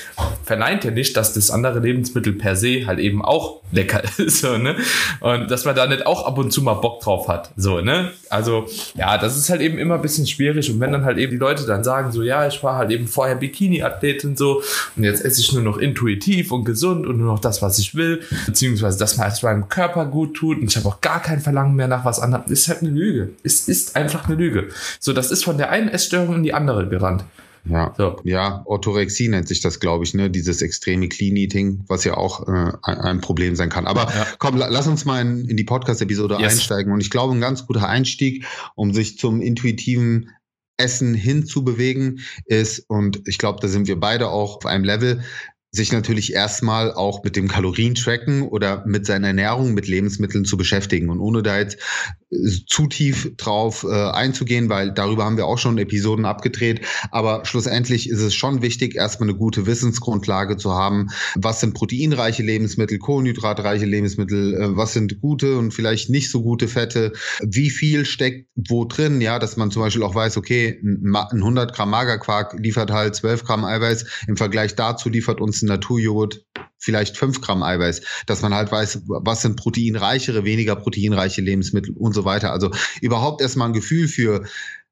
verneint 0.45 0.85
ja 0.85 0.91
nicht, 0.91 1.17
dass 1.17 1.33
das 1.33 1.51
andere 1.51 1.79
Lebensmittel 1.79 2.33
per 2.33 2.55
se 2.55 2.85
halt 2.87 2.99
eben 2.99 3.23
auch 3.23 3.61
lecker 3.73 4.03
ist, 4.17 4.39
so, 4.39 4.57
ne? 4.57 4.77
Und 5.19 5.51
dass 5.51 5.65
man 5.65 5.75
da 5.75 5.85
nicht 5.85 6.05
auch 6.05 6.25
ab 6.25 6.37
und 6.37 6.51
zu 6.51 6.61
mal 6.61 6.75
Bock 6.75 7.01
drauf 7.01 7.27
hat, 7.27 7.51
so, 7.57 7.81
ne? 7.81 8.11
Also, 8.29 8.67
ja, 8.95 9.17
das 9.17 9.37
ist 9.37 9.49
halt 9.49 9.61
eben 9.61 9.77
immer 9.77 9.95
ein 9.95 10.01
bisschen 10.01 10.25
schwierig. 10.25 10.71
Und 10.71 10.79
wenn 10.79 10.91
dann 10.91 11.05
halt 11.05 11.17
eben 11.17 11.31
die 11.31 11.37
Leute 11.37 11.65
dann 11.65 11.83
sagen, 11.83 12.11
so, 12.11 12.23
ja, 12.23 12.47
ich 12.47 12.63
war 12.63 12.77
halt 12.77 12.91
eben 12.91 13.07
vorher 13.07 13.35
Bikini-Athlet 13.35 14.23
und 14.25 14.37
so, 14.37 14.63
und 14.95 15.03
jetzt 15.03 15.25
esse 15.25 15.41
ich 15.41 15.51
nur 15.53 15.61
noch 15.61 15.77
intuitiv 15.77 16.51
und 16.51 16.63
gesund 16.63 17.05
und 17.05 17.17
nur 17.17 17.27
noch 17.27 17.39
das, 17.39 17.61
was 17.61 17.79
ich 17.79 17.95
will, 17.95 18.21
beziehungsweise 18.45 18.97
das, 18.97 19.19
was 19.19 19.43
meinem 19.43 19.67
Körper 19.67 20.05
gut 20.05 20.35
tut, 20.35 20.59
und 20.59 20.69
ich 20.69 20.77
habe 20.77 20.87
auch 20.87 21.01
gar 21.01 21.21
kein 21.21 21.41
Verlangen 21.41 21.75
mehr 21.75 21.87
nach 21.87 22.05
was 22.05 22.12
anderem, 22.19 22.43
ist 22.47 22.67
halt 22.67 22.81
eine 22.81 22.91
Lüge. 22.91 23.31
Es 23.43 23.67
ist 23.67 23.95
einfach 23.95 24.27
eine 24.27 24.35
Lüge. 24.35 24.69
So, 24.99 25.13
das 25.13 25.31
ist 25.31 25.43
von 25.43 25.57
der 25.57 25.69
einen 25.69 25.89
Essstörung 25.89 26.35
in 26.35 26.43
die 26.43 26.53
andere 26.53 26.87
gerannt. 26.87 27.25
Ja, 27.65 27.93
so. 27.97 28.19
ja, 28.25 28.61
Orthorexie 28.65 29.29
nennt 29.29 29.47
sich 29.47 29.61
das, 29.61 29.79
glaube 29.79 30.03
ich, 30.03 30.13
ne? 30.13 30.29
Dieses 30.29 30.61
extreme 30.61 31.07
Clean 31.07 31.35
Eating, 31.37 31.85
was 31.87 32.03
ja 32.03 32.15
auch 32.15 32.45
äh, 32.47 32.71
ein 32.83 33.21
Problem 33.21 33.55
sein 33.55 33.69
kann. 33.69 33.87
Aber 33.87 34.01
ja. 34.13 34.27
komm, 34.37 34.57
lass 34.57 34.87
uns 34.87 35.05
mal 35.05 35.21
in, 35.21 35.47
in 35.47 35.55
die 35.55 35.63
Podcast-Episode 35.63 36.37
yes. 36.39 36.53
einsteigen. 36.53 36.91
Und 36.91 36.99
ich 36.99 37.09
glaube, 37.09 37.33
ein 37.33 37.39
ganz 37.39 37.65
guter 37.65 37.87
Einstieg, 37.87 38.45
um 38.75 38.93
sich 38.93 39.17
zum 39.17 39.41
intuitiven 39.41 40.29
Essen 40.75 41.13
hinzubewegen 41.13 42.19
ist, 42.45 42.79
und 42.89 43.21
ich 43.27 43.37
glaube, 43.37 43.59
da 43.61 43.69
sind 43.69 43.87
wir 43.87 43.99
beide 43.99 44.27
auch 44.27 44.57
auf 44.57 44.65
einem 44.65 44.83
Level, 44.83 45.23
sich 45.73 45.91
natürlich 45.91 46.33
erstmal 46.33 46.93
auch 46.93 47.23
mit 47.23 47.35
dem 47.35 47.47
Kalorientracken 47.47 48.43
oder 48.43 48.85
mit 48.85 49.07
seiner 49.07 49.27
Ernährung, 49.27 49.73
mit 49.73 49.87
Lebensmitteln 49.87 50.45
zu 50.45 50.55
beschäftigen. 50.55 51.09
Und 51.09 51.19
ohne 51.19 51.41
da 51.41 51.57
jetzt 51.57 51.77
zu 52.67 52.87
tief 52.87 53.31
drauf 53.37 53.83
äh, 53.83 53.93
einzugehen, 53.93 54.69
weil 54.69 54.91
darüber 54.91 55.25
haben 55.25 55.37
wir 55.37 55.45
auch 55.45 55.57
schon 55.57 55.77
Episoden 55.77 56.25
abgedreht. 56.25 56.81
Aber 57.11 57.45
schlussendlich 57.45 58.09
ist 58.09 58.21
es 58.21 58.33
schon 58.33 58.61
wichtig, 58.61 58.95
erstmal 58.95 59.29
eine 59.29 59.37
gute 59.37 59.65
Wissensgrundlage 59.65 60.57
zu 60.57 60.73
haben. 60.73 61.07
Was 61.35 61.59
sind 61.59 61.73
proteinreiche 61.73 62.43
Lebensmittel, 62.43 62.99
kohlenhydratreiche 62.99 63.85
Lebensmittel, 63.85 64.53
äh, 64.53 64.77
was 64.77 64.93
sind 64.93 65.21
gute 65.21 65.57
und 65.57 65.73
vielleicht 65.73 66.09
nicht 66.09 66.29
so 66.29 66.41
gute 66.41 66.67
Fette, 66.67 67.13
wie 67.41 67.69
viel 67.69 68.05
steckt 68.05 68.47
wo 68.55 68.85
drin, 68.85 69.21
ja, 69.21 69.39
dass 69.39 69.57
man 69.57 69.71
zum 69.71 69.81
Beispiel 69.81 70.03
auch 70.03 70.15
weiß, 70.15 70.37
okay, 70.37 70.79
ein 70.83 71.15
100 71.15 71.73
Gramm 71.73 71.89
Magerquark 71.89 72.57
liefert 72.59 72.91
halt 72.91 73.15
12 73.15 73.43
Gramm 73.43 73.65
Eiweiß, 73.65 74.05
im 74.27 74.37
Vergleich 74.37 74.75
dazu 74.75 75.09
liefert 75.09 75.41
uns 75.41 75.61
ein 75.61 75.67
Naturjoghurt 75.67 76.45
vielleicht 76.83 77.17
fünf 77.17 77.41
Gramm 77.41 77.63
Eiweiß, 77.63 78.01
dass 78.25 78.41
man 78.41 78.53
halt 78.53 78.71
weiß, 78.71 79.03
was 79.07 79.41
sind 79.41 79.55
proteinreichere, 79.55 80.43
weniger 80.43 80.75
proteinreiche 80.75 81.41
Lebensmittel 81.41 81.95
und 81.95 82.13
so 82.13 82.25
weiter. 82.25 82.51
Also 82.51 82.71
überhaupt 83.01 83.41
erstmal 83.41 83.69
ein 83.69 83.73
Gefühl 83.73 84.07
für 84.07 84.43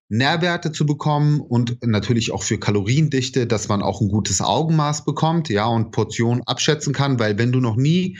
Nährwerte 0.07 0.71
zu 0.71 0.85
bekommen 0.85 1.39
und 1.39 1.85
natürlich 1.85 2.31
auch 2.31 2.43
für 2.43 2.57
Kaloriendichte, 2.57 3.47
dass 3.47 3.69
man 3.69 3.81
auch 3.81 4.01
ein 4.01 4.09
gutes 4.09 4.41
Augenmaß 4.41 5.05
bekommt, 5.05 5.49
ja, 5.49 5.65
und 5.67 5.91
Portionen 5.91 6.43
abschätzen 6.45 6.93
kann, 6.93 7.19
weil 7.19 7.37
wenn 7.37 7.51
du 7.51 7.59
noch 7.59 7.77
nie 7.77 8.17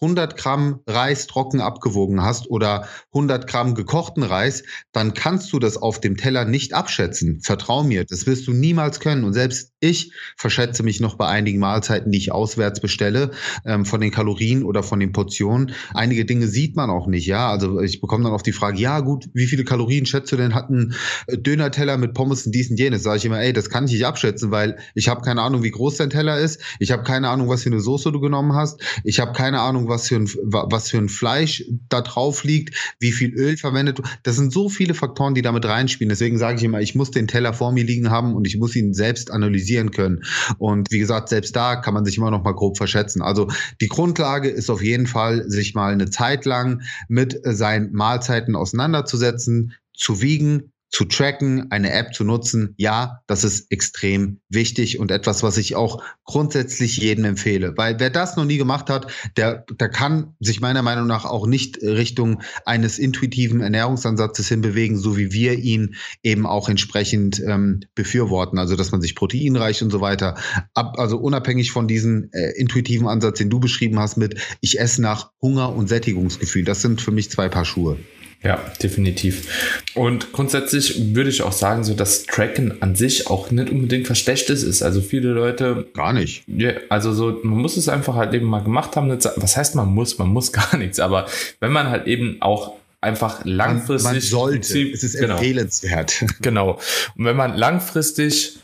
100 0.00 0.36
Gramm 0.36 0.80
Reis 0.86 1.26
trocken 1.26 1.60
abgewogen 1.60 2.22
hast 2.22 2.48
oder 2.50 2.88
100 3.12 3.46
Gramm 3.46 3.74
gekochten 3.74 4.22
Reis, 4.22 4.64
dann 4.92 5.14
kannst 5.14 5.52
du 5.52 5.58
das 5.58 5.76
auf 5.76 6.00
dem 6.00 6.16
Teller 6.16 6.44
nicht 6.44 6.72
abschätzen. 6.72 7.40
Vertrau 7.40 7.84
mir, 7.84 8.04
das 8.04 8.26
wirst 8.26 8.46
du 8.46 8.52
niemals 8.52 9.00
können. 9.00 9.24
Und 9.24 9.34
selbst 9.34 9.72
ich 9.84 10.12
verschätze 10.36 10.82
mich 10.82 11.00
noch 11.00 11.16
bei 11.16 11.26
einigen 11.26 11.58
Mahlzeiten, 11.58 12.10
die 12.10 12.18
ich 12.18 12.32
auswärts 12.32 12.80
bestelle, 12.80 13.30
ähm, 13.66 13.84
von 13.84 14.00
den 14.00 14.10
Kalorien 14.10 14.64
oder 14.64 14.82
von 14.82 14.98
den 14.98 15.12
Portionen. 15.12 15.72
Einige 15.92 16.24
Dinge 16.24 16.48
sieht 16.48 16.74
man 16.74 16.88
auch 16.90 17.06
nicht, 17.06 17.26
ja. 17.26 17.50
Also 17.50 17.80
ich 17.80 18.00
bekomme 18.00 18.24
dann 18.24 18.32
oft 18.32 18.46
die 18.46 18.52
Frage, 18.52 18.78
ja 18.80 19.00
gut, 19.00 19.28
wie 19.34 19.46
viele 19.46 19.64
Kalorien 19.64 20.06
schätzt 20.06 20.32
du 20.32 20.36
denn, 20.36 20.54
hat 20.54 20.70
ein 20.70 20.94
Döner-Teller 21.28 21.98
mit 21.98 22.14
Pommes 22.14 22.46
und 22.46 22.54
dies 22.54 22.70
und 22.70 22.78
jenes? 22.78 23.02
Sage 23.02 23.18
ich 23.18 23.24
immer, 23.26 23.40
ey, 23.40 23.52
das 23.52 23.68
kann 23.68 23.84
ich 23.84 23.92
nicht 23.92 24.06
abschätzen, 24.06 24.50
weil 24.50 24.78
ich 24.94 25.08
habe 25.08 25.20
keine 25.20 25.42
Ahnung, 25.42 25.62
wie 25.62 25.70
groß 25.70 25.98
dein 25.98 26.10
Teller 26.10 26.38
ist. 26.38 26.60
Ich 26.78 26.90
habe 26.90 27.02
keine 27.02 27.28
Ahnung, 27.28 27.48
was 27.48 27.62
für 27.62 27.70
eine 27.70 27.80
Soße 27.80 28.10
du 28.10 28.20
genommen 28.20 28.54
hast. 28.54 28.80
Ich 29.04 29.20
habe 29.20 29.32
keine 29.32 29.60
Ahnung, 29.60 29.88
was 29.88 30.08
für 30.08 30.16
ein, 30.16 30.28
was 30.44 30.88
für 30.88 30.98
ein 30.98 31.10
Fleisch 31.10 31.64
da 31.90 32.00
drauf 32.00 32.44
liegt, 32.44 32.96
wie 33.00 33.12
viel 33.12 33.34
Öl 33.34 33.58
verwendet. 33.58 34.00
Das 34.22 34.36
sind 34.36 34.50
so 34.52 34.70
viele 34.70 34.94
Faktoren, 34.94 35.34
die 35.34 35.42
damit 35.42 35.66
reinspielen. 35.66 36.08
Deswegen 36.08 36.38
sage 36.38 36.58
ich 36.58 36.64
immer, 36.64 36.80
ich 36.80 36.94
muss 36.94 37.10
den 37.10 37.28
Teller 37.28 37.52
vor 37.52 37.72
mir 37.72 37.84
liegen 37.84 38.10
haben 38.10 38.34
und 38.34 38.46
ich 38.46 38.56
muss 38.56 38.74
ihn 38.74 38.94
selbst 38.94 39.30
analysieren 39.30 39.73
können. 39.90 40.22
Und 40.58 40.90
wie 40.90 40.98
gesagt, 40.98 41.28
selbst 41.28 41.54
da 41.56 41.76
kann 41.76 41.94
man 41.94 42.04
sich 42.04 42.16
immer 42.18 42.30
noch 42.30 42.42
mal 42.42 42.54
grob 42.54 42.76
verschätzen. 42.76 43.22
Also 43.22 43.48
die 43.80 43.88
Grundlage 43.88 44.48
ist 44.48 44.70
auf 44.70 44.82
jeden 44.82 45.06
Fall, 45.06 45.44
sich 45.48 45.74
mal 45.74 45.92
eine 45.92 46.10
Zeit 46.10 46.44
lang 46.44 46.82
mit 47.08 47.40
seinen 47.42 47.92
Mahlzeiten 47.92 48.56
auseinanderzusetzen, 48.56 49.74
zu 49.96 50.20
wiegen, 50.20 50.72
zu 50.94 51.04
tracken, 51.06 51.72
eine 51.72 51.92
App 51.92 52.14
zu 52.14 52.22
nutzen, 52.22 52.74
ja, 52.76 53.18
das 53.26 53.42
ist 53.42 53.72
extrem 53.72 54.38
wichtig 54.48 55.00
und 55.00 55.10
etwas, 55.10 55.42
was 55.42 55.56
ich 55.56 55.74
auch 55.74 56.00
grundsätzlich 56.22 56.98
jedem 56.98 57.24
empfehle. 57.24 57.74
Weil 57.76 57.98
wer 57.98 58.10
das 58.10 58.36
noch 58.36 58.44
nie 58.44 58.58
gemacht 58.58 58.88
hat, 58.90 59.10
der, 59.36 59.64
der 59.80 59.88
kann 59.88 60.36
sich 60.38 60.60
meiner 60.60 60.82
Meinung 60.82 61.08
nach 61.08 61.24
auch 61.24 61.48
nicht 61.48 61.82
Richtung 61.82 62.42
eines 62.64 63.00
intuitiven 63.00 63.60
Ernährungsansatzes 63.60 64.46
hinbewegen, 64.46 64.96
so 64.96 65.16
wie 65.16 65.32
wir 65.32 65.58
ihn 65.58 65.96
eben 66.22 66.46
auch 66.46 66.68
entsprechend 66.68 67.42
ähm, 67.44 67.80
befürworten. 67.96 68.58
Also 68.58 68.76
dass 68.76 68.92
man 68.92 69.00
sich 69.00 69.16
proteinreich 69.16 69.82
und 69.82 69.90
so 69.90 70.00
weiter 70.00 70.36
ab, 70.74 70.94
also 70.96 71.18
unabhängig 71.18 71.72
von 71.72 71.88
diesem 71.88 72.28
äh, 72.30 72.52
intuitiven 72.52 73.08
Ansatz, 73.08 73.38
den 73.38 73.50
du 73.50 73.58
beschrieben 73.58 73.98
hast, 73.98 74.16
mit 74.16 74.40
ich 74.60 74.78
esse 74.78 75.02
nach 75.02 75.32
Hunger 75.42 75.74
und 75.74 75.88
Sättigungsgefühl. 75.88 76.62
Das 76.62 76.82
sind 76.82 77.02
für 77.02 77.10
mich 77.10 77.32
zwei 77.32 77.48
Paar 77.48 77.64
Schuhe. 77.64 77.98
Ja, 78.44 78.60
definitiv. 78.82 79.82
Und 79.94 80.32
grundsätzlich 80.32 81.14
würde 81.14 81.30
ich 81.30 81.42
auch 81.42 81.52
sagen, 81.52 81.82
so 81.82 81.94
dass 81.94 82.26
Tracken 82.26 82.82
an 82.82 82.94
sich 82.94 83.28
auch 83.28 83.50
nicht 83.50 83.70
unbedingt 83.70 84.08
was 84.10 84.18
Schlechtes 84.18 84.62
ist. 84.62 84.82
Also 84.82 85.00
viele 85.00 85.30
Leute. 85.30 85.86
Gar 85.94 86.12
nicht. 86.12 86.44
Ja, 86.46 86.72
also 86.90 87.14
so, 87.14 87.40
man 87.42 87.58
muss 87.58 87.78
es 87.78 87.88
einfach 87.88 88.16
halt 88.16 88.34
eben 88.34 88.46
mal 88.46 88.62
gemacht 88.62 88.96
haben. 88.96 89.08
Was 89.36 89.56
heißt 89.56 89.74
man 89.76 89.88
muss? 89.88 90.18
Man 90.18 90.28
muss 90.28 90.52
gar 90.52 90.76
nichts. 90.76 91.00
Aber 91.00 91.26
wenn 91.60 91.72
man 91.72 91.88
halt 91.88 92.06
eben 92.06 92.36
auch 92.40 92.74
einfach 93.00 93.44
langfristig. 93.44 94.04
Man, 94.04 94.14
man 94.14 94.20
sollte. 94.20 94.90
Es 94.90 95.02
ist 95.02 95.18
genau, 95.18 95.34
empfehlenswert. 95.34 96.24
Genau. 96.42 96.78
Und 97.16 97.24
wenn 97.24 97.36
man 97.36 97.56
langfristig 97.56 98.58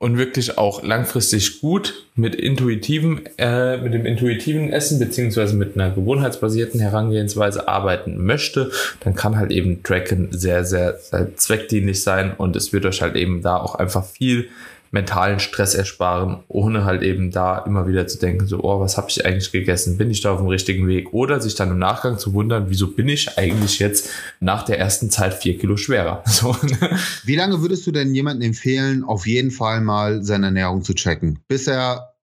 und 0.00 0.16
wirklich 0.16 0.56
auch 0.56 0.82
langfristig 0.82 1.60
gut 1.60 2.06
mit 2.14 2.34
intuitiven, 2.34 3.26
äh, 3.36 3.76
mit 3.76 3.92
dem 3.92 4.06
intuitiven 4.06 4.72
Essen 4.72 4.98
beziehungsweise 4.98 5.54
mit 5.54 5.74
einer 5.74 5.90
gewohnheitsbasierten 5.90 6.80
Herangehensweise 6.80 7.68
arbeiten 7.68 8.24
möchte, 8.24 8.70
dann 9.00 9.14
kann 9.14 9.36
halt 9.36 9.50
eben 9.50 9.82
Tracken 9.82 10.28
sehr, 10.30 10.64
sehr, 10.64 10.98
sehr 10.98 11.36
zweckdienlich 11.36 12.02
sein 12.02 12.32
und 12.34 12.56
es 12.56 12.72
wird 12.72 12.86
euch 12.86 13.02
halt 13.02 13.14
eben 13.14 13.42
da 13.42 13.58
auch 13.58 13.74
einfach 13.74 14.06
viel 14.06 14.48
mentalen 14.92 15.38
Stress 15.38 15.74
ersparen, 15.74 16.42
ohne 16.48 16.84
halt 16.84 17.02
eben 17.02 17.30
da 17.30 17.58
immer 17.58 17.86
wieder 17.86 18.06
zu 18.08 18.18
denken, 18.18 18.46
so, 18.46 18.62
oh, 18.62 18.80
was 18.80 18.96
habe 18.96 19.08
ich 19.08 19.24
eigentlich 19.24 19.52
gegessen? 19.52 19.98
Bin 19.98 20.10
ich 20.10 20.20
da 20.20 20.32
auf 20.32 20.40
dem 20.40 20.48
richtigen 20.48 20.88
Weg? 20.88 21.12
Oder 21.12 21.40
sich 21.40 21.54
dann 21.54 21.70
im 21.70 21.78
Nachgang 21.78 22.18
zu 22.18 22.32
wundern, 22.34 22.66
wieso 22.68 22.88
bin 22.88 23.08
ich 23.08 23.38
eigentlich 23.38 23.78
jetzt 23.78 24.08
nach 24.40 24.64
der 24.64 24.78
ersten 24.78 25.10
Zeit 25.10 25.34
vier 25.34 25.58
Kilo 25.58 25.76
schwerer? 25.76 26.24
So. 26.30 26.56
Ne? 26.62 26.98
Wie 27.24 27.36
lange 27.36 27.60
würdest 27.60 27.86
du 27.86 27.92
denn 27.92 28.14
jemandem 28.14 28.48
empfehlen, 28.48 29.04
auf 29.04 29.26
jeden 29.26 29.50
Fall 29.50 29.82
mal 29.82 30.22
seine 30.22 30.46
Ernährung 30.46 30.82
zu 30.82 30.94
checken, 30.94 31.40
bis 31.48 31.66
er 31.66 32.14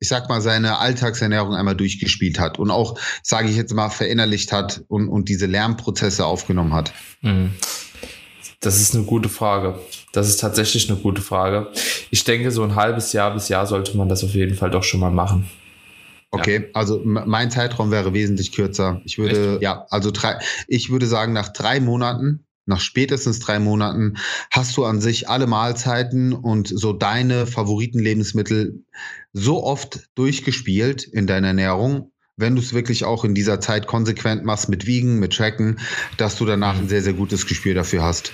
ich 0.00 0.08
sag 0.08 0.28
mal, 0.28 0.42
seine 0.42 0.78
Alltagsernährung 0.78 1.54
einmal 1.54 1.76
durchgespielt 1.76 2.38
hat 2.38 2.58
und 2.58 2.70
auch, 2.70 2.98
sage 3.22 3.48
ich 3.48 3.56
jetzt 3.56 3.72
mal, 3.72 3.88
verinnerlicht 3.88 4.52
hat 4.52 4.84
und, 4.88 5.08
und 5.08 5.30
diese 5.30 5.46
Lernprozesse 5.46 6.26
aufgenommen 6.26 6.74
hat? 6.74 6.92
Mhm. 7.22 7.54
Das 8.60 8.80
ist 8.80 8.94
eine 8.94 9.04
gute 9.04 9.30
Frage. 9.30 9.78
Das 10.14 10.28
ist 10.28 10.38
tatsächlich 10.38 10.88
eine 10.88 10.98
gute 10.98 11.20
Frage. 11.20 11.72
Ich 12.10 12.22
denke, 12.22 12.52
so 12.52 12.62
ein 12.62 12.76
halbes 12.76 13.12
Jahr 13.12 13.34
bis 13.34 13.48
Jahr 13.48 13.66
sollte 13.66 13.96
man 13.96 14.08
das 14.08 14.22
auf 14.22 14.30
jeden 14.30 14.54
Fall 14.54 14.70
doch 14.70 14.84
schon 14.84 15.00
mal 15.00 15.10
machen. 15.10 15.50
Okay, 16.30 16.56
ja. 16.56 16.68
also 16.72 17.00
mein 17.04 17.50
Zeitraum 17.50 17.90
wäre 17.90 18.14
wesentlich 18.14 18.52
kürzer. 18.52 19.00
Ich 19.04 19.18
würde, 19.18 19.54
Echt? 19.54 19.62
ja, 19.62 19.86
also 19.90 20.12
drei, 20.12 20.38
ich 20.68 20.90
würde 20.90 21.06
sagen, 21.06 21.32
nach 21.32 21.48
drei 21.48 21.80
Monaten, 21.80 22.46
nach 22.64 22.80
spätestens 22.80 23.40
drei 23.40 23.58
Monaten, 23.58 24.14
hast 24.52 24.76
du 24.76 24.84
an 24.84 25.00
sich 25.00 25.28
alle 25.28 25.48
Mahlzeiten 25.48 26.32
und 26.32 26.68
so 26.68 26.92
deine 26.92 27.46
Favoritenlebensmittel 27.46 28.84
so 29.32 29.64
oft 29.64 30.08
durchgespielt 30.14 31.02
in 31.02 31.26
deiner 31.26 31.48
Ernährung, 31.48 32.12
wenn 32.36 32.54
du 32.54 32.62
es 32.62 32.72
wirklich 32.72 33.04
auch 33.04 33.24
in 33.24 33.34
dieser 33.34 33.60
Zeit 33.60 33.88
konsequent 33.88 34.44
machst 34.44 34.68
mit 34.68 34.86
Wiegen, 34.86 35.18
mit 35.18 35.34
Tracken, 35.34 35.80
dass 36.16 36.36
du 36.36 36.46
danach 36.46 36.78
ein 36.78 36.88
sehr, 36.88 37.02
sehr 37.02 37.14
gutes 37.14 37.46
Gespür 37.46 37.74
dafür 37.74 38.02
hast. 38.02 38.32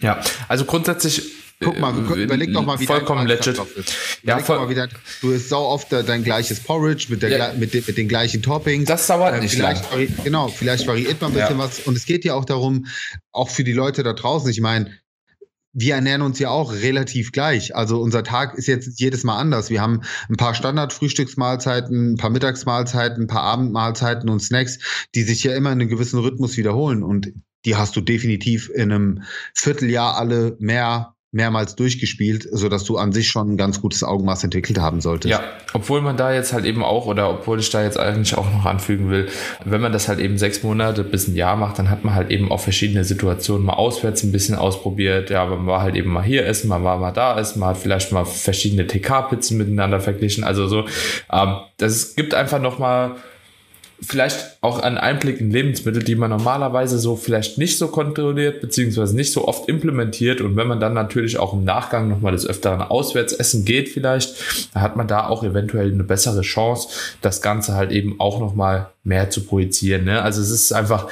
Ja, 0.00 0.20
also 0.48 0.64
grundsätzlich 0.64 1.22
Guck 1.58 1.80
mal, 1.80 1.94
äh, 1.94 2.24
überleg 2.24 2.52
doch 2.52 2.64
mal, 2.66 2.78
wie 2.78 2.86
vollkommen 2.86 3.26
legit. 3.26 3.58
Ja, 4.22 4.38
voll 4.40 4.58
mal 4.58 4.68
wieder, 4.68 4.88
du 5.22 5.30
isst 5.30 5.48
sau 5.48 5.64
oft 5.64 5.90
dein 5.90 6.22
gleiches 6.22 6.60
Porridge 6.60 7.06
mit, 7.08 7.22
der, 7.22 7.30
ja. 7.30 7.52
mit, 7.56 7.72
den, 7.72 7.82
mit 7.86 7.96
den 7.96 8.08
gleichen 8.08 8.42
Toppings. 8.42 8.84
Das 8.84 9.06
dauert 9.06 9.34
äh, 9.34 9.40
nicht 9.40 9.54
vielleicht 9.54 9.90
lang. 9.90 10.08
Genau, 10.22 10.48
vielleicht 10.48 10.86
variiert 10.86 11.20
man 11.22 11.30
ein 11.30 11.34
bisschen 11.34 11.58
ja. 11.58 11.64
was. 11.64 11.80
Und 11.80 11.96
es 11.96 12.04
geht 12.04 12.26
ja 12.26 12.34
auch 12.34 12.44
darum, 12.44 12.86
auch 13.32 13.48
für 13.48 13.64
die 13.64 13.72
Leute 13.72 14.02
da 14.02 14.12
draußen, 14.12 14.50
ich 14.50 14.60
meine, 14.60 14.90
wir 15.78 15.94
ernähren 15.94 16.22
uns 16.22 16.38
ja 16.38 16.50
auch 16.50 16.72
relativ 16.72 17.32
gleich. 17.32 17.76
Also 17.76 18.00
unser 18.00 18.24
Tag 18.24 18.54
ist 18.54 18.66
jetzt 18.66 18.98
jedes 18.98 19.24
Mal 19.24 19.36
anders. 19.36 19.68
Wir 19.68 19.82
haben 19.82 20.02
ein 20.28 20.36
paar 20.36 20.54
Standard-Frühstücksmahlzeiten, 20.54 22.14
ein 22.14 22.16
paar 22.16 22.30
Mittagsmahlzeiten, 22.30 23.24
ein 23.24 23.26
paar 23.26 23.42
Abendmahlzeiten 23.42 24.30
und 24.30 24.40
Snacks, 24.40 24.78
die 25.14 25.22
sich 25.22 25.44
ja 25.44 25.54
immer 25.54 25.72
in 25.72 25.80
einem 25.80 25.90
gewissen 25.90 26.18
Rhythmus 26.18 26.56
wiederholen. 26.56 27.02
Und 27.02 27.32
die 27.66 27.76
hast 27.76 27.96
du 27.96 28.00
definitiv 28.00 28.70
in 28.70 28.92
einem 28.92 29.22
Vierteljahr 29.54 30.16
alle 30.16 30.56
mehr 30.58 31.16
mehrmals 31.32 31.76
durchgespielt, 31.76 32.48
so 32.50 32.68
dass 32.68 32.84
du 32.84 32.96
an 32.96 33.12
sich 33.12 33.28
schon 33.28 33.52
ein 33.52 33.56
ganz 33.56 33.82
gutes 33.82 34.02
Augenmaß 34.02 34.42
entwickelt 34.44 34.78
haben 34.78 35.00
solltest. 35.00 35.30
Ja, 35.30 35.42
obwohl 35.74 36.00
man 36.00 36.16
da 36.16 36.32
jetzt 36.32 36.52
halt 36.52 36.64
eben 36.64 36.82
auch, 36.82 37.06
oder 37.06 37.28
obwohl 37.28 37.60
ich 37.60 37.68
da 37.68 37.82
jetzt 37.82 37.98
eigentlich 37.98 38.36
auch 38.36 38.50
noch 38.50 38.64
anfügen 38.64 39.10
will, 39.10 39.28
wenn 39.64 39.80
man 39.80 39.92
das 39.92 40.08
halt 40.08 40.18
eben 40.18 40.38
sechs 40.38 40.62
Monate 40.62 41.04
bis 41.04 41.28
ein 41.28 41.36
Jahr 41.36 41.56
macht, 41.56 41.78
dann 41.78 41.90
hat 41.90 42.04
man 42.04 42.14
halt 42.14 42.30
eben 42.30 42.50
auch 42.50 42.60
verschiedene 42.60 43.04
Situationen 43.04 43.66
mal 43.66 43.74
auswärts 43.74 44.22
ein 44.22 44.32
bisschen 44.32 44.56
ausprobiert. 44.56 45.28
Ja, 45.28 45.44
man 45.44 45.66
war 45.66 45.82
halt 45.82 45.94
eben 45.94 46.10
mal 46.10 46.24
hier 46.24 46.46
essen, 46.46 46.68
man 46.68 46.84
war 46.84 46.96
mal 46.98 47.12
da 47.12 47.38
essen, 47.38 47.60
man 47.60 47.70
hat 47.70 47.76
vielleicht 47.76 48.12
mal 48.12 48.24
verschiedene 48.24 48.86
TK-Pizzen 48.86 49.58
miteinander 49.58 50.00
verglichen. 50.00 50.42
Also 50.42 50.68
so, 50.68 50.86
ähm, 51.30 51.56
das 51.76 52.14
gibt 52.14 52.34
einfach 52.34 52.60
noch 52.60 52.78
mal 52.78 53.16
vielleicht 54.00 54.58
auch 54.60 54.80
einen 54.80 54.98
Einblick 54.98 55.40
in 55.40 55.50
Lebensmittel, 55.50 56.02
die 56.02 56.16
man 56.16 56.30
normalerweise 56.30 56.98
so 56.98 57.16
vielleicht 57.16 57.58
nicht 57.58 57.78
so 57.78 57.88
kontrolliert, 57.88 58.60
beziehungsweise 58.60 59.16
nicht 59.16 59.32
so 59.32 59.48
oft 59.48 59.68
implementiert. 59.68 60.40
Und 60.40 60.56
wenn 60.56 60.66
man 60.66 60.80
dann 60.80 60.92
natürlich 60.92 61.38
auch 61.38 61.54
im 61.54 61.64
Nachgang 61.64 62.08
nochmal 62.08 62.32
des 62.32 62.46
Öfteren 62.46 62.82
auswärts 62.82 63.32
essen 63.32 63.64
geht, 63.64 63.88
vielleicht, 63.88 64.74
dann 64.74 64.82
hat 64.82 64.96
man 64.96 65.08
da 65.08 65.26
auch 65.26 65.44
eventuell 65.44 65.92
eine 65.92 66.04
bessere 66.04 66.42
Chance, 66.42 66.88
das 67.22 67.40
Ganze 67.40 67.74
halt 67.74 67.90
eben 67.90 68.20
auch 68.20 68.38
nochmal 68.40 68.90
mehr 69.04 69.30
zu 69.30 69.44
projizieren. 69.44 70.04
Ne? 70.04 70.20
Also 70.20 70.42
es 70.42 70.50
ist 70.50 70.72
einfach 70.72 71.08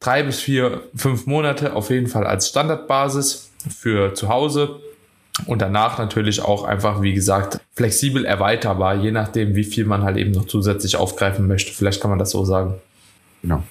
drei 0.00 0.22
bis 0.22 0.40
vier, 0.40 0.82
fünf 0.94 1.26
Monate 1.26 1.74
auf 1.74 1.90
jeden 1.90 2.06
Fall 2.06 2.26
als 2.26 2.48
Standardbasis 2.48 3.50
für 3.68 4.14
zu 4.14 4.28
Hause 4.28 4.80
und 5.46 5.60
danach 5.60 5.98
natürlich 5.98 6.40
auch 6.40 6.64
einfach, 6.64 7.02
wie 7.02 7.12
gesagt, 7.12 7.60
flexibel 7.74 8.24
erweiterbar, 8.24 8.96
je 8.96 9.10
nachdem, 9.10 9.54
wie 9.56 9.64
viel 9.64 9.84
man 9.84 10.02
halt 10.02 10.16
eben 10.16 10.30
noch 10.30 10.46
zusätzlich 10.46 10.96
aufgreifen 10.96 11.46
möchte. 11.46 11.72
Vielleicht 11.72 12.00
kann 12.00 12.10
man 12.10 12.18
das 12.18 12.30
so 12.30 12.44
sagen. 12.44 12.74
Genau. 13.42 13.62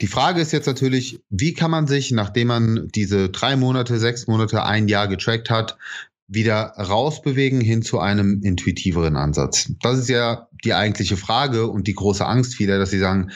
Die 0.00 0.06
Frage 0.06 0.40
ist 0.40 0.52
jetzt 0.52 0.66
natürlich, 0.66 1.20
wie 1.30 1.54
kann 1.54 1.70
man 1.70 1.86
sich, 1.86 2.10
nachdem 2.10 2.48
man 2.48 2.88
diese 2.94 3.30
drei 3.30 3.56
Monate, 3.56 3.98
sechs 3.98 4.26
Monate, 4.26 4.64
ein 4.64 4.88
Jahr 4.88 5.08
getrackt 5.08 5.48
hat, 5.48 5.78
wieder 6.28 6.74
rausbewegen 6.76 7.60
hin 7.60 7.82
zu 7.82 7.98
einem 7.98 8.42
intuitiveren 8.42 9.16
Ansatz? 9.16 9.72
Das 9.80 9.98
ist 9.98 10.08
ja 10.08 10.48
die 10.64 10.74
eigentliche 10.74 11.16
Frage 11.16 11.68
und 11.68 11.86
die 11.86 11.94
große 11.94 12.26
Angst 12.26 12.54
vieler, 12.54 12.78
dass 12.78 12.90
sie 12.90 12.98
sagen, 12.98 13.30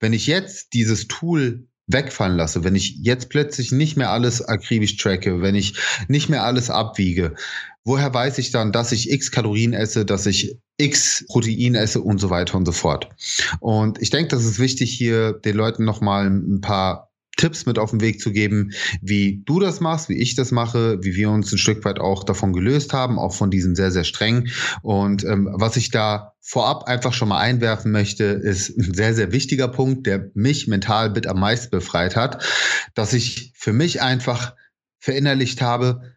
wenn 0.00 0.12
ich 0.12 0.26
jetzt 0.26 0.72
dieses 0.74 1.08
Tool 1.08 1.66
wegfallen 1.86 2.36
lasse, 2.36 2.64
wenn 2.64 2.74
ich 2.74 2.96
jetzt 3.02 3.28
plötzlich 3.28 3.72
nicht 3.72 3.96
mehr 3.96 4.10
alles 4.10 4.42
akribisch 4.42 4.96
tracke, 4.96 5.42
wenn 5.42 5.54
ich 5.54 5.74
nicht 6.08 6.28
mehr 6.28 6.44
alles 6.44 6.70
abwiege, 6.70 7.34
woher 7.84 8.12
weiß 8.12 8.38
ich 8.38 8.50
dann, 8.50 8.72
dass 8.72 8.92
ich 8.92 9.10
x 9.10 9.30
Kalorien 9.30 9.72
esse, 9.72 10.04
dass 10.04 10.26
ich 10.26 10.56
x 10.78 11.24
Protein 11.28 11.74
esse 11.74 12.00
und 12.00 12.18
so 12.18 12.30
weiter 12.30 12.56
und 12.56 12.66
so 12.66 12.72
fort. 12.72 13.08
Und 13.60 14.00
ich 14.00 14.10
denke, 14.10 14.28
das 14.28 14.44
ist 14.44 14.58
wichtig, 14.58 14.92
hier 14.92 15.32
den 15.32 15.56
Leuten 15.56 15.84
nochmal 15.84 16.28
ein 16.28 16.60
paar 16.60 17.11
Tipps 17.42 17.66
mit 17.66 17.76
auf 17.76 17.90
den 17.90 18.00
Weg 18.00 18.20
zu 18.20 18.30
geben, 18.30 18.70
wie 19.00 19.42
du 19.44 19.58
das 19.58 19.80
machst, 19.80 20.08
wie 20.08 20.16
ich 20.16 20.36
das 20.36 20.52
mache, 20.52 21.02
wie 21.02 21.16
wir 21.16 21.28
uns 21.28 21.50
ein 21.50 21.58
Stück 21.58 21.84
weit 21.84 21.98
auch 21.98 22.22
davon 22.22 22.52
gelöst 22.52 22.92
haben, 22.92 23.18
auch 23.18 23.34
von 23.34 23.50
diesen 23.50 23.74
sehr, 23.74 23.90
sehr 23.90 24.04
streng. 24.04 24.48
Und 24.82 25.24
ähm, 25.24 25.48
was 25.52 25.76
ich 25.76 25.90
da 25.90 26.34
vorab 26.40 26.84
einfach 26.84 27.12
schon 27.12 27.28
mal 27.28 27.40
einwerfen 27.40 27.90
möchte, 27.90 28.24
ist 28.24 28.78
ein 28.78 28.94
sehr, 28.94 29.12
sehr 29.14 29.32
wichtiger 29.32 29.66
Punkt, 29.66 30.06
der 30.06 30.30
mich 30.34 30.68
mental 30.68 31.10
mit 31.10 31.26
am 31.26 31.40
meisten 31.40 31.70
befreit 31.70 32.14
hat, 32.14 32.44
dass 32.94 33.12
ich 33.12 33.52
für 33.56 33.72
mich 33.72 34.00
einfach 34.00 34.54
verinnerlicht 35.00 35.60
habe, 35.62 36.14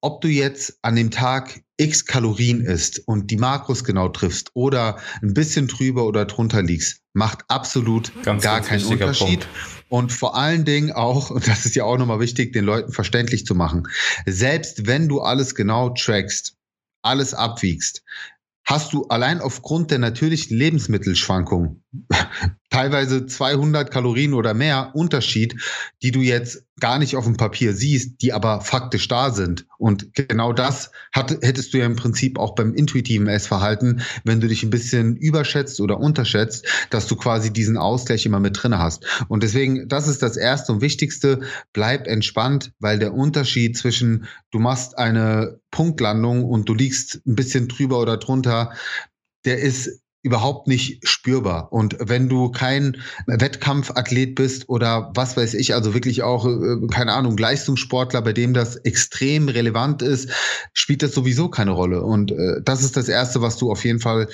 ob 0.00 0.20
du 0.20 0.26
jetzt 0.26 0.80
an 0.82 0.96
dem 0.96 1.12
Tag 1.12 1.60
x 1.76 2.06
Kalorien 2.06 2.60
isst 2.60 3.02
und 3.06 3.30
die 3.30 3.36
Makros 3.36 3.84
genau 3.84 4.08
triffst 4.08 4.50
oder 4.54 4.98
ein 5.22 5.34
bisschen 5.34 5.68
drüber 5.68 6.06
oder 6.06 6.24
drunter 6.24 6.62
liegst, 6.62 7.02
macht 7.12 7.44
absolut 7.48 8.12
ganz, 8.22 8.42
gar 8.42 8.56
ganz 8.60 8.68
keinen 8.68 8.84
Unterschied. 8.84 9.40
Punkt. 9.40 9.48
Und 9.88 10.12
vor 10.12 10.36
allen 10.36 10.64
Dingen 10.64 10.92
auch, 10.92 11.30
und 11.30 11.46
das 11.46 11.64
ist 11.66 11.76
ja 11.76 11.84
auch 11.84 11.98
nochmal 11.98 12.20
wichtig, 12.20 12.52
den 12.52 12.64
Leuten 12.64 12.92
verständlich 12.92 13.46
zu 13.46 13.54
machen, 13.54 13.88
selbst 14.26 14.86
wenn 14.86 15.08
du 15.08 15.20
alles 15.20 15.54
genau 15.54 15.90
trackst, 15.90 16.56
alles 17.02 17.34
abwiegst, 17.34 18.02
hast 18.64 18.92
du 18.92 19.06
allein 19.06 19.40
aufgrund 19.40 19.90
der 19.90 19.98
natürlichen 19.98 20.56
Lebensmittelschwankung 20.56 21.82
teilweise 22.70 23.26
200 23.26 23.90
Kalorien 23.90 24.34
oder 24.34 24.54
mehr 24.54 24.90
Unterschied, 24.94 25.56
die 26.02 26.10
du 26.10 26.20
jetzt 26.20 26.64
gar 26.78 26.98
nicht 26.98 27.16
auf 27.16 27.24
dem 27.24 27.36
Papier 27.36 27.72
siehst, 27.72 28.20
die 28.20 28.32
aber 28.32 28.60
faktisch 28.60 29.08
da 29.08 29.30
sind. 29.30 29.66
Und 29.78 30.12
genau 30.14 30.52
das 30.52 30.90
hat, 31.12 31.30
hättest 31.42 31.72
du 31.72 31.78
ja 31.78 31.86
im 31.86 31.96
Prinzip 31.96 32.38
auch 32.38 32.54
beim 32.54 32.74
intuitiven 32.74 33.28
Essverhalten, 33.28 34.02
wenn 34.24 34.40
du 34.40 34.48
dich 34.48 34.62
ein 34.62 34.70
bisschen 34.70 35.16
überschätzt 35.16 35.80
oder 35.80 35.98
unterschätzt, 35.98 36.66
dass 36.90 37.06
du 37.06 37.16
quasi 37.16 37.52
diesen 37.52 37.78
Ausgleich 37.78 38.26
immer 38.26 38.40
mit 38.40 38.62
drinne 38.62 38.78
hast. 38.78 39.06
Und 39.28 39.42
deswegen, 39.42 39.88
das 39.88 40.06
ist 40.06 40.22
das 40.22 40.36
Erste 40.36 40.72
und 40.72 40.80
Wichtigste, 40.82 41.40
bleib 41.72 42.06
entspannt, 42.06 42.72
weil 42.78 42.98
der 42.98 43.14
Unterschied 43.14 43.78
zwischen 43.78 44.26
du 44.50 44.58
machst 44.58 44.98
eine 44.98 45.60
Punktlandung 45.70 46.44
und 46.44 46.68
du 46.68 46.74
liegst 46.74 47.22
ein 47.26 47.36
bisschen 47.36 47.68
drüber 47.68 48.00
oder 48.00 48.18
drunter, 48.18 48.72
der 49.44 49.60
ist 49.60 50.02
überhaupt 50.26 50.66
nicht 50.66 51.08
spürbar. 51.08 51.72
Und 51.72 51.96
wenn 52.00 52.28
du 52.28 52.50
kein 52.50 52.96
Wettkampfathlet 53.26 54.34
bist 54.34 54.68
oder 54.68 55.12
was 55.14 55.36
weiß 55.36 55.54
ich, 55.54 55.74
also 55.74 55.94
wirklich 55.94 56.24
auch, 56.24 56.46
äh, 56.46 56.86
keine 56.90 57.12
Ahnung, 57.12 57.38
Leistungssportler, 57.38 58.20
bei 58.22 58.32
dem 58.32 58.52
das 58.52 58.76
extrem 58.76 59.48
relevant 59.48 60.02
ist, 60.02 60.30
spielt 60.72 61.02
das 61.02 61.14
sowieso 61.14 61.48
keine 61.48 61.70
Rolle. 61.70 62.02
Und 62.02 62.32
äh, 62.32 62.60
das 62.62 62.82
ist 62.82 62.96
das 62.96 63.08
Erste, 63.08 63.40
was 63.40 63.56
du 63.56 63.70
auf 63.70 63.84
jeden 63.84 64.00
Fall 64.00 64.26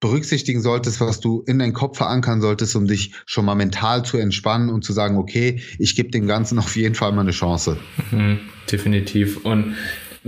berücksichtigen 0.00 0.60
solltest, 0.60 1.00
was 1.00 1.20
du 1.20 1.42
in 1.46 1.60
deinen 1.60 1.72
Kopf 1.72 1.98
verankern 1.98 2.40
solltest, 2.40 2.74
um 2.76 2.86
dich 2.86 3.12
schon 3.24 3.44
mal 3.44 3.54
mental 3.54 4.04
zu 4.04 4.16
entspannen 4.16 4.70
und 4.70 4.84
zu 4.84 4.92
sagen, 4.92 5.18
okay, 5.18 5.62
ich 5.78 5.96
gebe 5.96 6.10
dem 6.10 6.26
Ganzen 6.26 6.58
auf 6.58 6.76
jeden 6.76 6.94
Fall 6.94 7.12
mal 7.12 7.22
eine 7.22 7.30
Chance. 7.32 7.78
Mhm, 8.10 8.40
definitiv. 8.70 9.44
Und 9.44 9.76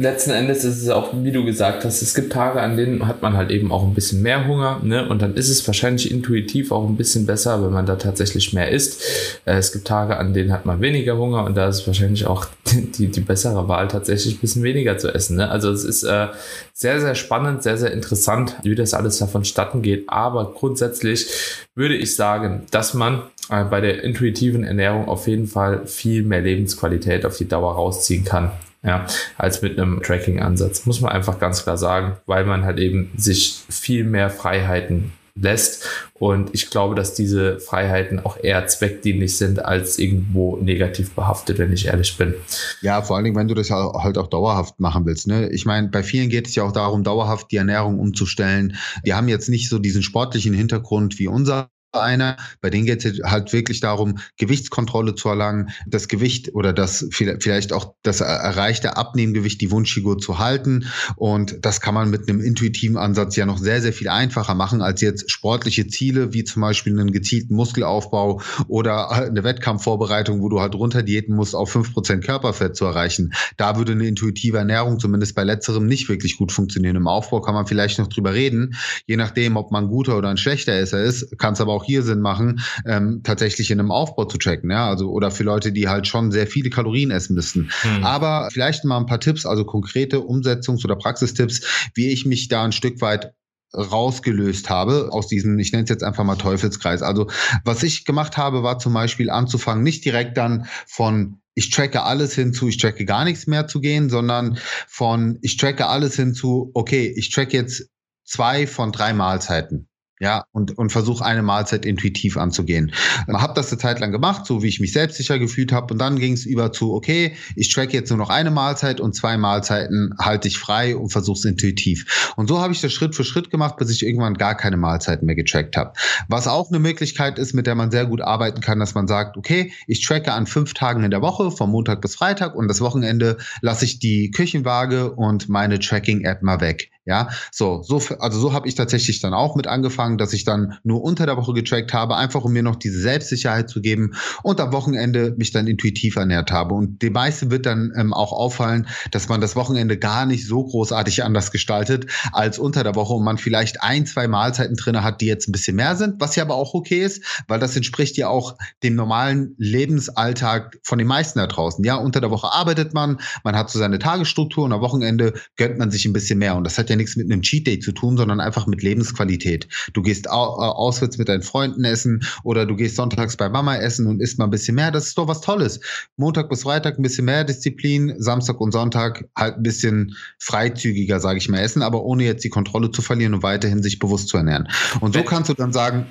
letzten 0.00 0.30
Endes 0.30 0.64
ist 0.64 0.82
es 0.82 0.88
auch, 0.88 1.10
wie 1.12 1.30
du 1.30 1.44
gesagt 1.44 1.84
hast, 1.84 2.02
es 2.02 2.14
gibt 2.14 2.32
Tage, 2.32 2.60
an 2.60 2.76
denen 2.76 3.06
hat 3.06 3.22
man 3.22 3.36
halt 3.36 3.50
eben 3.50 3.70
auch 3.70 3.82
ein 3.82 3.94
bisschen 3.94 4.22
mehr 4.22 4.46
Hunger, 4.46 4.80
ne? 4.82 5.08
Und 5.08 5.22
dann 5.22 5.34
ist 5.34 5.48
es 5.48 5.66
wahrscheinlich 5.66 6.10
intuitiv 6.10 6.72
auch 6.72 6.88
ein 6.88 6.96
bisschen 6.96 7.26
besser, 7.26 7.62
wenn 7.62 7.72
man 7.72 7.86
da 7.86 7.96
tatsächlich 7.96 8.52
mehr 8.52 8.70
isst. 8.70 9.02
Äh, 9.44 9.56
es 9.56 9.72
gibt 9.72 9.86
Tage, 9.86 10.16
an 10.16 10.32
denen 10.32 10.52
hat 10.52 10.66
man 10.66 10.80
weniger 10.80 11.16
Hunger 11.18 11.44
und 11.44 11.56
da 11.56 11.68
ist 11.68 11.86
wahrscheinlich 11.86 12.26
auch 12.26 12.46
die, 12.72 13.08
die 13.08 13.20
bessere 13.20 13.68
Wahl, 13.68 13.88
tatsächlich 13.88 14.36
ein 14.36 14.40
bisschen 14.40 14.62
weniger 14.62 14.96
zu 14.98 15.14
essen. 15.14 15.36
Ne? 15.36 15.50
Also 15.50 15.70
es 15.70 15.84
ist 15.84 16.02
äh, 16.02 16.28
sehr, 16.72 17.00
sehr 17.00 17.14
spannend, 17.14 17.62
sehr, 17.62 17.76
sehr 17.76 17.92
interessant, 17.92 18.56
wie 18.62 18.74
das 18.74 18.94
alles 18.94 19.18
davon 19.18 19.44
statten 19.44 19.82
geht. 19.82 20.04
Aber 20.08 20.52
grundsätzlich 20.52 21.26
würde 21.74 21.94
ich 21.94 22.16
sagen, 22.16 22.66
dass 22.70 22.94
man 22.94 23.22
äh, 23.50 23.64
bei 23.64 23.80
der 23.80 24.02
intuitiven 24.02 24.64
Ernährung 24.64 25.08
auf 25.08 25.28
jeden 25.28 25.46
Fall 25.46 25.86
viel 25.86 26.22
mehr 26.22 26.40
Lebensqualität 26.40 27.26
auf 27.26 27.36
die 27.36 27.48
Dauer 27.48 27.74
rausziehen 27.74 28.24
kann 28.24 28.50
ja, 28.82 29.06
als 29.36 29.62
mit 29.62 29.78
einem 29.78 30.02
Tracking-Ansatz. 30.02 30.86
Muss 30.86 31.00
man 31.00 31.12
einfach 31.12 31.38
ganz 31.38 31.62
klar 31.62 31.76
sagen, 31.76 32.16
weil 32.26 32.44
man 32.44 32.64
halt 32.64 32.78
eben 32.78 33.10
sich 33.16 33.62
viel 33.68 34.04
mehr 34.04 34.30
Freiheiten 34.30 35.12
lässt. 35.34 35.86
Und 36.14 36.50
ich 36.52 36.70
glaube, 36.70 36.94
dass 36.94 37.14
diese 37.14 37.60
Freiheiten 37.60 38.18
auch 38.18 38.36
eher 38.42 38.66
zweckdienlich 38.66 39.36
sind 39.36 39.64
als 39.64 39.98
irgendwo 39.98 40.56
negativ 40.56 41.12
behaftet, 41.12 41.58
wenn 41.58 41.72
ich 41.72 41.86
ehrlich 41.86 42.16
bin. 42.16 42.34
Ja, 42.82 43.02
vor 43.02 43.16
allen 43.16 43.24
Dingen, 43.24 43.36
wenn 43.36 43.48
du 43.48 43.54
das 43.54 43.70
halt 43.70 44.18
auch 44.18 44.26
dauerhaft 44.26 44.80
machen 44.80 45.06
willst. 45.06 45.26
Ne? 45.26 45.48
Ich 45.50 45.66
meine, 45.66 45.88
bei 45.88 46.02
vielen 46.02 46.28
geht 46.28 46.48
es 46.48 46.54
ja 46.54 46.64
auch 46.64 46.72
darum, 46.72 47.04
dauerhaft 47.04 47.50
die 47.50 47.56
Ernährung 47.56 47.98
umzustellen. 47.98 48.76
Die 49.04 49.14
haben 49.14 49.28
jetzt 49.28 49.48
nicht 49.48 49.68
so 49.68 49.78
diesen 49.78 50.02
sportlichen 50.02 50.54
Hintergrund 50.54 51.18
wie 51.18 51.28
unser 51.28 51.70
einer, 51.92 52.36
bei 52.60 52.70
denen 52.70 52.86
geht 52.86 53.04
es 53.04 53.20
halt 53.22 53.52
wirklich 53.52 53.80
darum, 53.80 54.18
Gewichtskontrolle 54.38 55.14
zu 55.14 55.28
erlangen, 55.28 55.70
das 55.86 56.08
Gewicht 56.08 56.54
oder 56.54 56.72
das 56.72 57.06
vielleicht 57.10 57.72
auch 57.72 57.94
das 58.02 58.20
erreichte 58.20 58.96
Abnehmgewicht, 58.96 59.60
die 59.60 59.70
Wunschfigur 59.70 60.18
zu 60.18 60.38
halten. 60.38 60.86
Und 61.16 61.64
das 61.64 61.80
kann 61.80 61.94
man 61.94 62.10
mit 62.10 62.28
einem 62.28 62.40
intuitiven 62.40 62.96
Ansatz 62.96 63.36
ja 63.36 63.46
noch 63.46 63.58
sehr, 63.58 63.80
sehr 63.80 63.92
viel 63.92 64.08
einfacher 64.08 64.54
machen 64.54 64.82
als 64.82 65.00
jetzt 65.00 65.30
sportliche 65.30 65.86
Ziele, 65.88 66.32
wie 66.32 66.44
zum 66.44 66.62
Beispiel 66.62 66.98
einen 66.98 67.12
gezielten 67.12 67.54
Muskelaufbau 67.54 68.40
oder 68.68 69.10
eine 69.10 69.44
Wettkampfvorbereitung, 69.44 70.40
wo 70.40 70.48
du 70.48 70.60
halt 70.60 70.74
runter 70.74 71.02
diäten 71.02 71.34
musst, 71.34 71.54
auf 71.54 71.70
fünf 71.70 71.92
Prozent 71.92 72.24
Körperfett 72.24 72.76
zu 72.76 72.84
erreichen. 72.84 73.32
Da 73.56 73.76
würde 73.76 73.92
eine 73.92 74.06
intuitive 74.06 74.58
Ernährung 74.58 75.00
zumindest 75.00 75.34
bei 75.34 75.44
letzterem 75.44 75.86
nicht 75.86 76.08
wirklich 76.08 76.36
gut 76.36 76.52
funktionieren. 76.52 76.96
Im 76.96 77.08
Aufbau 77.08 77.40
kann 77.40 77.54
man 77.54 77.66
vielleicht 77.66 77.98
noch 77.98 78.08
drüber 78.08 78.34
reden. 78.34 78.74
Je 79.06 79.16
nachdem, 79.16 79.56
ob 79.56 79.72
man 79.72 79.88
guter 79.88 80.16
oder 80.16 80.28
ein 80.28 80.36
schlechter 80.36 80.72
Esser 80.72 81.02
ist, 81.02 81.38
kann 81.38 81.54
es 81.54 81.60
aber 81.60 81.72
auch 81.72 81.79
auch 81.80 81.84
hier 81.84 82.02
Sinn 82.02 82.20
machen, 82.20 82.60
ähm, 82.86 83.22
tatsächlich 83.24 83.70
in 83.70 83.80
einem 83.80 83.90
Aufbau 83.90 84.26
zu 84.26 84.38
tracken. 84.38 84.70
Ja, 84.70 84.88
also 84.88 85.10
oder 85.10 85.30
für 85.30 85.44
Leute, 85.44 85.72
die 85.72 85.88
halt 85.88 86.06
schon 86.06 86.30
sehr 86.30 86.46
viele 86.46 86.70
Kalorien 86.70 87.10
essen 87.10 87.34
müssen. 87.34 87.70
Hm. 87.82 88.04
Aber 88.04 88.48
vielleicht 88.52 88.84
mal 88.84 88.98
ein 88.98 89.06
paar 89.06 89.20
Tipps, 89.20 89.46
also 89.46 89.64
konkrete 89.64 90.18
Umsetzungs- 90.18 90.84
oder 90.84 90.96
Praxistipps, 90.96 91.90
wie 91.94 92.08
ich 92.08 92.26
mich 92.26 92.48
da 92.48 92.64
ein 92.64 92.72
Stück 92.72 93.00
weit 93.00 93.32
rausgelöst 93.72 94.68
habe 94.68 95.10
aus 95.12 95.28
diesem, 95.28 95.58
ich 95.58 95.70
nenne 95.70 95.84
es 95.84 95.90
jetzt 95.90 96.02
einfach 96.02 96.24
mal 96.24 96.36
Teufelskreis. 96.36 97.02
Also 97.02 97.28
was 97.64 97.82
ich 97.82 98.04
gemacht 98.04 98.36
habe, 98.36 98.62
war 98.62 98.78
zum 98.78 98.92
Beispiel 98.92 99.30
anzufangen, 99.30 99.84
nicht 99.84 100.04
direkt 100.04 100.36
dann 100.36 100.66
von 100.86 101.40
ich 101.54 101.70
tracke 101.70 102.02
alles 102.02 102.34
hinzu, 102.34 102.68
ich 102.68 102.78
tracke 102.78 103.04
gar 103.04 103.24
nichts 103.24 103.46
mehr 103.46 103.66
zu 103.66 103.80
gehen, 103.80 104.08
sondern 104.08 104.58
von 104.88 105.38
ich 105.42 105.56
tracke 105.56 105.86
alles 105.86 106.16
hinzu, 106.16 106.70
okay, 106.74 107.12
ich 107.16 107.30
tracke 107.30 107.56
jetzt 107.56 107.88
zwei 108.24 108.66
von 108.66 108.92
drei 108.92 109.12
Mahlzeiten. 109.12 109.89
Ja, 110.22 110.44
und, 110.52 110.76
und 110.76 110.92
versuche 110.92 111.24
eine 111.24 111.42
Mahlzeit 111.42 111.86
intuitiv 111.86 112.36
anzugehen. 112.36 112.92
Habe 113.26 113.54
das 113.54 113.72
eine 113.72 113.78
Zeit 113.78 114.00
lang 114.00 114.12
gemacht, 114.12 114.44
so 114.44 114.62
wie 114.62 114.68
ich 114.68 114.78
mich 114.78 114.92
selbstsicher 114.92 115.38
gefühlt 115.38 115.72
habe. 115.72 115.94
Und 115.94 115.98
dann 115.98 116.18
ging 116.18 116.34
es 116.34 116.44
über 116.44 116.72
zu, 116.72 116.92
okay, 116.92 117.36
ich 117.56 117.72
track 117.72 117.94
jetzt 117.94 118.10
nur 118.10 118.18
noch 118.18 118.28
eine 118.28 118.50
Mahlzeit 118.50 119.00
und 119.00 119.14
zwei 119.14 119.38
Mahlzeiten 119.38 120.14
halte 120.18 120.48
ich 120.48 120.58
frei 120.58 120.94
und 120.94 121.08
versuche 121.08 121.38
es 121.38 121.44
intuitiv. 121.46 122.32
Und 122.36 122.48
so 122.48 122.60
habe 122.60 122.74
ich 122.74 122.82
das 122.82 122.92
Schritt 122.92 123.14
für 123.14 123.24
Schritt 123.24 123.50
gemacht, 123.50 123.78
bis 123.78 123.88
ich 123.90 124.04
irgendwann 124.04 124.34
gar 124.34 124.54
keine 124.54 124.76
Mahlzeiten 124.76 125.24
mehr 125.24 125.36
getrackt 125.36 125.78
habe. 125.78 125.94
Was 126.28 126.46
auch 126.46 126.68
eine 126.68 126.80
Möglichkeit 126.80 127.38
ist, 127.38 127.54
mit 127.54 127.66
der 127.66 127.74
man 127.74 127.90
sehr 127.90 128.04
gut 128.04 128.20
arbeiten 128.20 128.60
kann, 128.60 128.78
dass 128.78 128.94
man 128.94 129.08
sagt, 129.08 129.38
okay, 129.38 129.72
ich 129.86 130.04
tracke 130.04 130.34
an 130.34 130.46
fünf 130.46 130.74
Tagen 130.74 131.02
in 131.02 131.10
der 131.10 131.22
Woche, 131.22 131.50
vom 131.50 131.70
Montag 131.70 132.02
bis 132.02 132.16
Freitag 132.16 132.54
und 132.54 132.68
das 132.68 132.82
Wochenende 132.82 133.38
lasse 133.62 133.86
ich 133.86 134.00
die 134.00 134.30
Küchenwaage 134.30 135.12
und 135.12 135.48
meine 135.48 135.78
Tracking-App 135.78 136.42
mal 136.42 136.60
weg. 136.60 136.90
Ja, 137.06 137.30
so, 137.50 137.82
so, 137.82 138.02
also 138.18 138.38
so 138.38 138.52
habe 138.52 138.68
ich 138.68 138.74
tatsächlich 138.74 139.20
dann 139.20 139.32
auch 139.32 139.56
mit 139.56 139.66
angefangen, 139.66 140.18
dass 140.18 140.34
ich 140.34 140.44
dann 140.44 140.78
nur 140.84 141.02
unter 141.02 141.24
der 141.24 141.38
Woche 141.38 141.54
getrackt 141.54 141.94
habe, 141.94 142.16
einfach 142.16 142.44
um 142.44 142.52
mir 142.52 142.62
noch 142.62 142.76
diese 142.76 143.00
Selbstsicherheit 143.00 143.70
zu 143.70 143.80
geben 143.80 144.12
und 144.42 144.60
am 144.60 144.72
Wochenende 144.72 145.34
mich 145.38 145.50
dann 145.50 145.66
intuitiv 145.66 146.16
ernährt 146.16 146.52
habe. 146.52 146.74
Und 146.74 147.00
die 147.00 147.08
meisten 147.08 147.50
wird 147.50 147.64
dann 147.64 147.90
ähm, 147.96 148.12
auch 148.12 148.32
auffallen, 148.32 148.86
dass 149.12 149.30
man 149.30 149.40
das 149.40 149.56
Wochenende 149.56 149.96
gar 149.96 150.26
nicht 150.26 150.46
so 150.46 150.62
großartig 150.62 151.24
anders 151.24 151.50
gestaltet 151.50 152.06
als 152.32 152.58
unter 152.58 152.84
der 152.84 152.94
Woche 152.94 153.14
und 153.14 153.24
man 153.24 153.38
vielleicht 153.38 153.82
ein, 153.82 154.04
zwei 154.04 154.28
Mahlzeiten 154.28 154.76
drin 154.76 155.02
hat, 155.02 155.22
die 155.22 155.26
jetzt 155.26 155.48
ein 155.48 155.52
bisschen 155.52 155.76
mehr 155.76 155.96
sind, 155.96 156.20
was 156.20 156.36
ja 156.36 156.44
aber 156.44 156.56
auch 156.56 156.74
okay 156.74 157.02
ist, 157.02 157.24
weil 157.48 157.58
das 157.58 157.76
entspricht 157.76 158.18
ja 158.18 158.28
auch 158.28 158.56
dem 158.82 158.94
normalen 158.94 159.54
Lebensalltag 159.56 160.78
von 160.82 160.98
den 160.98 161.08
meisten 161.08 161.38
da 161.38 161.46
draußen. 161.46 161.82
Ja, 161.82 161.96
unter 161.96 162.20
der 162.20 162.30
Woche 162.30 162.52
arbeitet 162.52 162.92
man, 162.92 163.18
man 163.42 163.56
hat 163.56 163.70
so 163.70 163.78
seine 163.78 163.98
Tagesstruktur 163.98 164.64
und 164.64 164.72
am 164.72 164.82
Wochenende 164.82 165.32
gönnt 165.56 165.78
man 165.78 165.90
sich 165.90 166.04
ein 166.04 166.12
bisschen 166.12 166.38
mehr. 166.38 166.56
Und 166.56 166.64
das 166.64 166.76
hat 166.76 166.90
ja 166.90 166.96
nichts 167.00 167.16
mit 167.16 167.30
einem 167.30 167.42
Cheat 167.42 167.66
Day 167.66 167.78
zu 167.78 167.92
tun, 167.92 168.16
sondern 168.16 168.40
einfach 168.40 168.66
mit 168.66 168.82
Lebensqualität. 168.82 169.68
Du 169.92 170.02
gehst 170.02 170.30
au 170.30 170.56
äh, 170.58 170.70
auswärts 170.70 171.18
mit 171.18 171.28
deinen 171.28 171.42
Freunden 171.42 171.84
essen 171.84 172.22
oder 172.44 172.66
du 172.66 172.76
gehst 172.76 172.96
sonntags 172.96 173.36
bei 173.36 173.48
Mama 173.48 173.76
essen 173.76 174.06
und 174.06 174.20
isst 174.20 174.38
mal 174.38 174.44
ein 174.44 174.50
bisschen 174.50 174.74
mehr. 174.74 174.90
Das 174.90 175.06
ist 175.06 175.18
doch 175.18 175.28
was 175.28 175.40
Tolles. 175.40 175.80
Montag 176.16 176.48
bis 176.48 176.62
Freitag 176.62 176.98
ein 176.98 177.02
bisschen 177.02 177.24
mehr 177.24 177.44
Disziplin, 177.44 178.14
Samstag 178.18 178.60
und 178.60 178.72
Sonntag 178.72 179.24
halt 179.36 179.56
ein 179.56 179.62
bisschen 179.62 180.14
freizügiger, 180.38 181.20
sage 181.20 181.38
ich 181.38 181.48
mal, 181.48 181.58
essen, 181.58 181.82
aber 181.82 182.04
ohne 182.04 182.24
jetzt 182.24 182.44
die 182.44 182.50
Kontrolle 182.50 182.90
zu 182.90 183.02
verlieren 183.02 183.34
und 183.34 183.42
weiterhin 183.42 183.82
sich 183.82 183.98
bewusst 183.98 184.28
zu 184.28 184.36
ernähren. 184.36 184.68
Und 185.00 185.14
so 185.14 185.22
kannst 185.22 185.50
du 185.50 185.54
dann 185.54 185.72
sagen, 185.72 186.06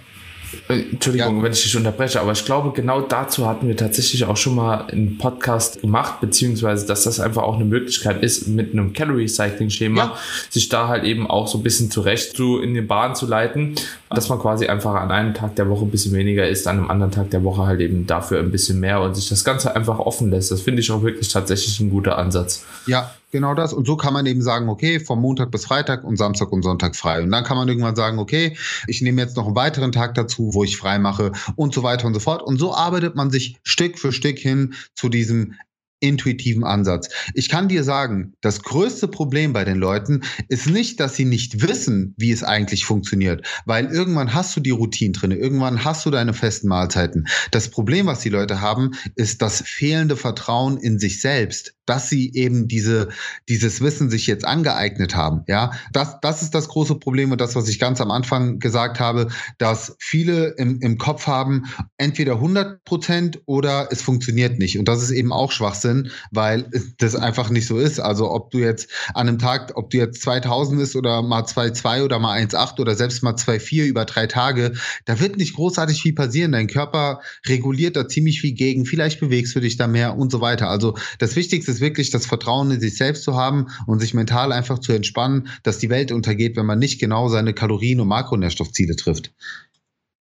Entschuldigung, 0.67 1.37
ja. 1.37 1.43
wenn 1.43 1.51
ich 1.51 1.63
dich 1.63 1.75
unterbreche, 1.75 2.21
aber 2.21 2.31
ich 2.31 2.45
glaube, 2.45 2.71
genau 2.71 3.01
dazu 3.01 3.47
hatten 3.47 3.67
wir 3.67 3.77
tatsächlich 3.77 4.25
auch 4.25 4.37
schon 4.37 4.55
mal 4.55 4.85
einen 4.87 5.17
Podcast 5.17 5.81
gemacht, 5.81 6.21
beziehungsweise, 6.21 6.85
dass 6.85 7.03
das 7.03 7.19
einfach 7.19 7.43
auch 7.43 7.55
eine 7.55 7.65
Möglichkeit 7.65 8.23
ist, 8.23 8.47
mit 8.47 8.73
einem 8.73 8.93
Calorie-Cycling-Schema 8.93 10.01
ja. 10.01 10.17
sich 10.49 10.69
da 10.69 10.87
halt 10.87 11.03
eben 11.03 11.27
auch 11.27 11.47
so 11.47 11.59
ein 11.59 11.63
bisschen 11.63 11.91
zurecht 11.91 12.35
zu 12.35 12.59
in 12.59 12.73
den 12.73 12.87
Bahn 12.87 13.15
zu 13.15 13.25
leiten, 13.25 13.75
dass 14.09 14.29
man 14.29 14.39
quasi 14.39 14.67
einfach 14.67 14.95
an 14.95 15.11
einem 15.11 15.33
Tag 15.33 15.55
der 15.55 15.69
Woche 15.69 15.85
ein 15.85 15.91
bisschen 15.91 16.13
weniger 16.13 16.47
isst, 16.47 16.67
an 16.67 16.77
einem 16.77 16.89
anderen 16.89 17.11
Tag 17.11 17.29
der 17.29 17.43
Woche 17.43 17.65
halt 17.65 17.79
eben 17.79 18.07
dafür 18.07 18.39
ein 18.39 18.51
bisschen 18.51 18.79
mehr 18.79 19.01
und 19.01 19.15
sich 19.15 19.29
das 19.29 19.43
Ganze 19.43 19.75
einfach 19.75 19.99
offen 19.99 20.31
lässt. 20.31 20.51
Das 20.51 20.61
finde 20.61 20.81
ich 20.81 20.91
auch 20.91 21.03
wirklich 21.03 21.31
tatsächlich 21.31 21.79
ein 21.79 21.89
guter 21.89 22.17
Ansatz. 22.17 22.65
Ja, 22.87 23.11
Genau 23.31 23.53
das. 23.53 23.73
Und 23.73 23.85
so 23.85 23.95
kann 23.95 24.13
man 24.13 24.25
eben 24.25 24.41
sagen, 24.41 24.69
okay, 24.69 24.99
vom 24.99 25.21
Montag 25.21 25.51
bis 25.51 25.65
Freitag 25.65 26.03
und 26.03 26.17
Samstag 26.17 26.51
und 26.51 26.63
Sonntag 26.63 26.95
frei. 26.95 27.21
Und 27.21 27.29
dann 27.31 27.43
kann 27.43 27.57
man 27.57 27.67
irgendwann 27.67 27.95
sagen, 27.95 28.17
okay, 28.17 28.57
ich 28.87 29.01
nehme 29.01 29.21
jetzt 29.21 29.37
noch 29.37 29.45
einen 29.45 29.55
weiteren 29.55 29.91
Tag 29.91 30.15
dazu, 30.15 30.53
wo 30.53 30.63
ich 30.63 30.77
frei 30.77 30.97
mache 30.97 31.31
und 31.55 31.73
so 31.73 31.83
weiter 31.83 32.07
und 32.07 32.15
so 32.15 32.19
fort. 32.19 32.41
Und 32.41 32.57
so 32.57 32.73
arbeitet 32.73 33.15
man 33.15 33.29
sich 33.29 33.59
Stück 33.63 33.99
für 33.99 34.11
Stück 34.11 34.39
hin 34.39 34.73
zu 34.95 35.09
diesem 35.09 35.53
intuitiven 35.99 36.63
Ansatz. 36.63 37.09
Ich 37.33 37.49
kann 37.49 37.67
dir 37.67 37.83
sagen, 37.83 38.33
das 38.41 38.63
größte 38.63 39.07
Problem 39.07 39.53
bei 39.53 39.65
den 39.65 39.77
Leuten 39.77 40.21
ist 40.47 40.67
nicht, 40.67 40.99
dass 40.99 41.15
sie 41.15 41.25
nicht 41.25 41.67
wissen, 41.67 42.13
wie 42.17 42.31
es 42.31 42.43
eigentlich 42.43 42.85
funktioniert, 42.85 43.45
weil 43.65 43.87
irgendwann 43.87 44.33
hast 44.33 44.55
du 44.55 44.59
die 44.61 44.69
Routine 44.69 45.11
drin, 45.11 45.31
irgendwann 45.31 45.83
hast 45.83 46.05
du 46.05 46.11
deine 46.11 46.33
festen 46.33 46.67
Mahlzeiten. 46.67 47.27
Das 47.51 47.69
Problem, 47.69 48.05
was 48.05 48.21
die 48.21 48.29
Leute 48.29 48.61
haben, 48.61 48.91
ist 49.15 49.41
das 49.41 49.61
fehlende 49.65 50.15
Vertrauen 50.15 50.77
in 50.77 50.99
sich 50.99 51.21
selbst, 51.21 51.75
dass 51.89 52.09
sie 52.09 52.31
eben 52.33 52.67
diese, 52.67 53.09
dieses 53.47 53.81
Wissen 53.81 54.09
sich 54.09 54.27
jetzt 54.27 54.45
angeeignet 54.45 55.15
haben. 55.15 55.43
Ja, 55.47 55.71
das, 55.91 56.19
das 56.21 56.41
ist 56.41 56.53
das 56.55 56.69
große 56.69 56.95
Problem 56.95 57.31
und 57.31 57.41
das, 57.41 57.55
was 57.55 57.67
ich 57.67 57.79
ganz 57.79 58.01
am 58.01 58.11
Anfang 58.11 58.59
gesagt 58.59 58.99
habe, 58.99 59.27
dass 59.57 59.95
viele 59.99 60.55
im, 60.57 60.79
im 60.81 60.97
Kopf 60.97 61.27
haben, 61.27 61.65
entweder 61.97 62.33
100 62.33 62.83
Prozent 62.83 63.41
oder 63.45 63.89
es 63.91 64.01
funktioniert 64.01 64.59
nicht. 64.59 64.77
Und 64.77 64.87
das 64.87 65.01
ist 65.01 65.11
eben 65.11 65.31
auch 65.33 65.51
Schwachsinn 65.51 66.09
weil 66.31 66.69
das 66.97 67.15
einfach 67.15 67.49
nicht 67.49 67.67
so 67.67 67.77
ist. 67.77 67.99
Also 67.99 68.31
ob 68.31 68.51
du 68.51 68.59
jetzt 68.59 68.89
an 69.13 69.27
einem 69.27 69.39
Tag, 69.39 69.73
ob 69.75 69.89
du 69.89 69.97
jetzt 69.97 70.21
2000 70.21 70.81
ist 70.81 70.95
oder 70.95 71.21
mal 71.21 71.43
2,2 71.43 72.03
oder 72.03 72.19
mal 72.19 72.39
1,8 72.39 72.79
oder 72.79 72.95
selbst 72.95 73.23
mal 73.23 73.35
2,4 73.35 73.85
über 73.85 74.05
drei 74.05 74.27
Tage, 74.27 74.73
da 75.05 75.19
wird 75.19 75.37
nicht 75.37 75.55
großartig 75.55 76.01
viel 76.01 76.13
passieren. 76.13 76.51
Dein 76.51 76.67
Körper 76.67 77.21
reguliert 77.45 77.95
da 77.95 78.07
ziemlich 78.07 78.41
viel 78.41 78.53
gegen. 78.53 78.85
Vielleicht 78.85 79.19
bewegst 79.19 79.55
du 79.55 79.59
dich 79.59 79.77
da 79.77 79.87
mehr 79.87 80.17
und 80.17 80.31
so 80.31 80.41
weiter. 80.41 80.69
Also 80.69 80.97
das 81.17 81.35
Wichtigste 81.35 81.71
ist 81.71 81.78
wirklich 81.79 82.09
das 82.11 82.25
Vertrauen 82.25 82.71
in 82.71 82.79
sich 82.79 82.97
selbst 82.97 83.23
zu 83.23 83.35
haben 83.35 83.67
und 83.87 83.99
sich 83.99 84.13
mental 84.13 84.51
einfach 84.51 84.79
zu 84.79 84.91
entspannen, 84.93 85.47
dass 85.63 85.77
die 85.77 85.89
Welt 85.89 86.11
untergeht, 86.11 86.55
wenn 86.55 86.65
man 86.65 86.79
nicht 86.79 86.99
genau 86.99 87.29
seine 87.29 87.53
Kalorien- 87.53 87.99
und 87.99 88.07
Makronährstoffziele 88.07 88.95
trifft. 88.95 89.33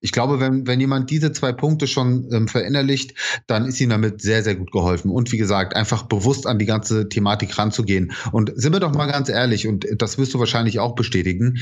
Ich 0.01 0.12
glaube, 0.12 0.38
wenn, 0.38 0.66
wenn 0.66 0.79
jemand 0.79 1.11
diese 1.11 1.33
zwei 1.33 1.53
Punkte 1.53 1.88
schon 1.88 2.29
ähm, 2.33 2.47
verinnerlicht, 2.47 3.14
dann 3.49 3.66
ist 3.66 3.81
ihm 3.81 3.90
damit 3.90 4.23
sehr, 4.23 4.44
sehr 4.44 4.55
gut 4.55 4.71
geholfen. 4.71 5.11
Und 5.11 5.33
wie 5.33 5.38
gesagt, 5.38 5.75
einfach 5.75 6.05
bewusst 6.05 6.47
an 6.47 6.59
die 6.59 6.66
ganze 6.66 7.09
Thematik 7.09 7.59
ranzugehen. 7.59 8.12
Und 8.31 8.53
sind 8.55 8.73
wir 8.73 8.81
doch 8.81 8.94
mal 8.94 9.11
ganz 9.11 9.29
ehrlich, 9.29 9.66
und 9.66 9.87
das 9.99 10.16
wirst 10.18 10.35
du 10.35 10.38
wahrscheinlich 10.38 10.79
auch 10.79 10.94
bestätigen, 10.94 11.59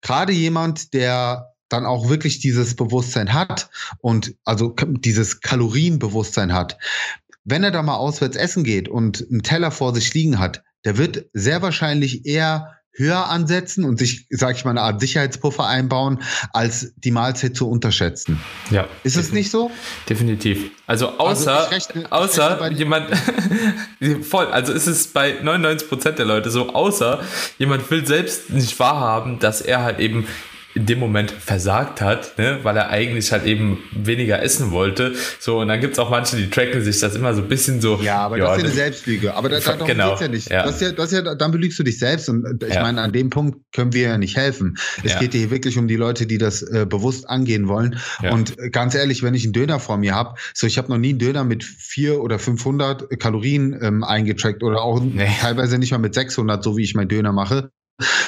gerade 0.00 0.32
jemand, 0.32 0.94
der 0.94 1.50
dann 1.68 1.86
auch 1.86 2.08
wirklich 2.08 2.38
dieses 2.38 2.76
Bewusstsein 2.76 3.32
hat 3.32 3.68
und 3.98 4.34
also 4.44 4.74
dieses 4.78 5.40
Kalorienbewusstsein 5.40 6.52
hat, 6.52 6.78
wenn 7.44 7.64
er 7.64 7.70
da 7.70 7.82
mal 7.82 7.96
auswärts 7.96 8.36
essen 8.36 8.64
geht 8.64 8.88
und 8.88 9.26
einen 9.30 9.42
Teller 9.42 9.70
vor 9.70 9.94
sich 9.94 10.12
liegen 10.14 10.38
hat, 10.38 10.62
der 10.84 10.98
wird 10.98 11.26
sehr 11.32 11.62
wahrscheinlich 11.62 12.26
eher 12.26 12.78
höher 12.96 13.28
ansetzen 13.28 13.84
und 13.84 13.98
sich, 13.98 14.26
sag 14.30 14.56
ich 14.56 14.64
mal, 14.64 14.70
eine 14.70 14.82
Art 14.82 15.00
Sicherheitspuffer 15.00 15.66
einbauen, 15.66 16.22
als 16.52 16.94
die 16.96 17.10
Mahlzeit 17.10 17.56
zu 17.56 17.68
unterschätzen. 17.68 18.40
Ja. 18.70 18.86
Ist 19.02 19.16
es 19.16 19.32
nicht 19.32 19.50
so? 19.50 19.70
Definitiv. 20.08 20.70
Also, 20.86 21.08
also 21.08 21.18
außer, 21.18 21.58
also 21.58 21.70
rechne, 21.70 22.12
außer 22.12 22.70
jemand, 22.70 23.10
voll, 24.22 24.46
also 24.46 24.72
ist 24.72 24.86
es 24.86 25.08
bei 25.08 25.38
99 25.42 25.88
Prozent 25.88 26.18
der 26.20 26.26
Leute 26.26 26.50
so, 26.50 26.72
außer 26.72 27.20
jemand 27.58 27.90
will 27.90 28.06
selbst 28.06 28.50
nicht 28.50 28.78
wahrhaben, 28.78 29.40
dass 29.40 29.60
er 29.60 29.82
halt 29.82 29.98
eben 29.98 30.28
in 30.74 30.86
dem 30.86 30.98
Moment 30.98 31.30
versagt 31.30 32.00
hat, 32.00 32.36
ne? 32.36 32.58
weil 32.62 32.76
er 32.76 32.90
eigentlich 32.90 33.30
halt 33.30 33.44
eben 33.44 33.78
weniger 33.92 34.42
essen 34.42 34.72
wollte. 34.72 35.14
So, 35.38 35.60
und 35.60 35.68
dann 35.68 35.80
gibt 35.80 35.92
es 35.92 35.98
auch 35.98 36.10
manche, 36.10 36.36
die 36.36 36.50
tracken 36.50 36.82
sich 36.82 36.98
das 36.98 37.14
immer 37.14 37.32
so 37.34 37.42
ein 37.42 37.48
bisschen 37.48 37.80
so. 37.80 38.00
Ja, 38.02 38.18
aber 38.18 38.38
ja, 38.38 38.44
das 38.44 38.56
ist 38.56 38.62
ja 38.62 38.66
eine 38.66 38.74
Selbstlüge. 38.74 39.34
Aber 39.34 39.48
da, 39.48 39.60
darum 39.60 39.86
genau, 39.86 40.10
geht's 40.10 40.20
ja 40.20 40.28
nicht. 40.28 40.50
Ja. 40.50 40.64
Das, 40.64 40.76
ist 40.76 40.80
ja, 40.82 40.92
das 40.92 41.12
ist 41.12 41.24
ja, 41.24 41.34
dann 41.34 41.52
belügst 41.52 41.78
du 41.78 41.84
dich 41.84 41.98
selbst. 41.98 42.28
Und 42.28 42.62
ich 42.66 42.74
ja. 42.74 42.82
meine, 42.82 43.00
an 43.02 43.12
dem 43.12 43.30
Punkt 43.30 43.58
können 43.72 43.92
wir 43.92 44.08
ja 44.08 44.18
nicht 44.18 44.36
helfen. 44.36 44.76
Es 45.04 45.12
ja. 45.12 45.20
geht 45.20 45.32
hier 45.32 45.50
wirklich 45.50 45.78
um 45.78 45.86
die 45.86 45.96
Leute, 45.96 46.26
die 46.26 46.38
das 46.38 46.62
äh, 46.62 46.86
bewusst 46.88 47.28
angehen 47.28 47.68
wollen. 47.68 48.00
Und 48.30 48.56
ganz 48.72 48.94
ehrlich, 48.94 49.22
wenn 49.22 49.34
ich 49.34 49.44
einen 49.44 49.52
Döner 49.52 49.78
vor 49.78 49.96
mir 49.96 50.14
habe, 50.14 50.34
so 50.54 50.66
ich 50.66 50.76
habe 50.78 50.88
noch 50.90 50.98
nie 50.98 51.10
einen 51.10 51.18
Döner 51.18 51.44
mit 51.44 51.62
vier 51.62 52.20
oder 52.20 52.38
500 52.38 53.18
Kalorien 53.20 53.78
ähm, 53.80 54.02
eingetrackt 54.02 54.62
oder 54.62 54.82
auch 54.82 55.00
nee. 55.00 55.28
teilweise 55.40 55.78
nicht 55.78 55.92
mal 55.92 55.98
mit 55.98 56.14
600, 56.14 56.62
so 56.64 56.76
wie 56.76 56.82
ich 56.82 56.94
meinen 56.94 57.08
Döner 57.08 57.32
mache. 57.32 57.70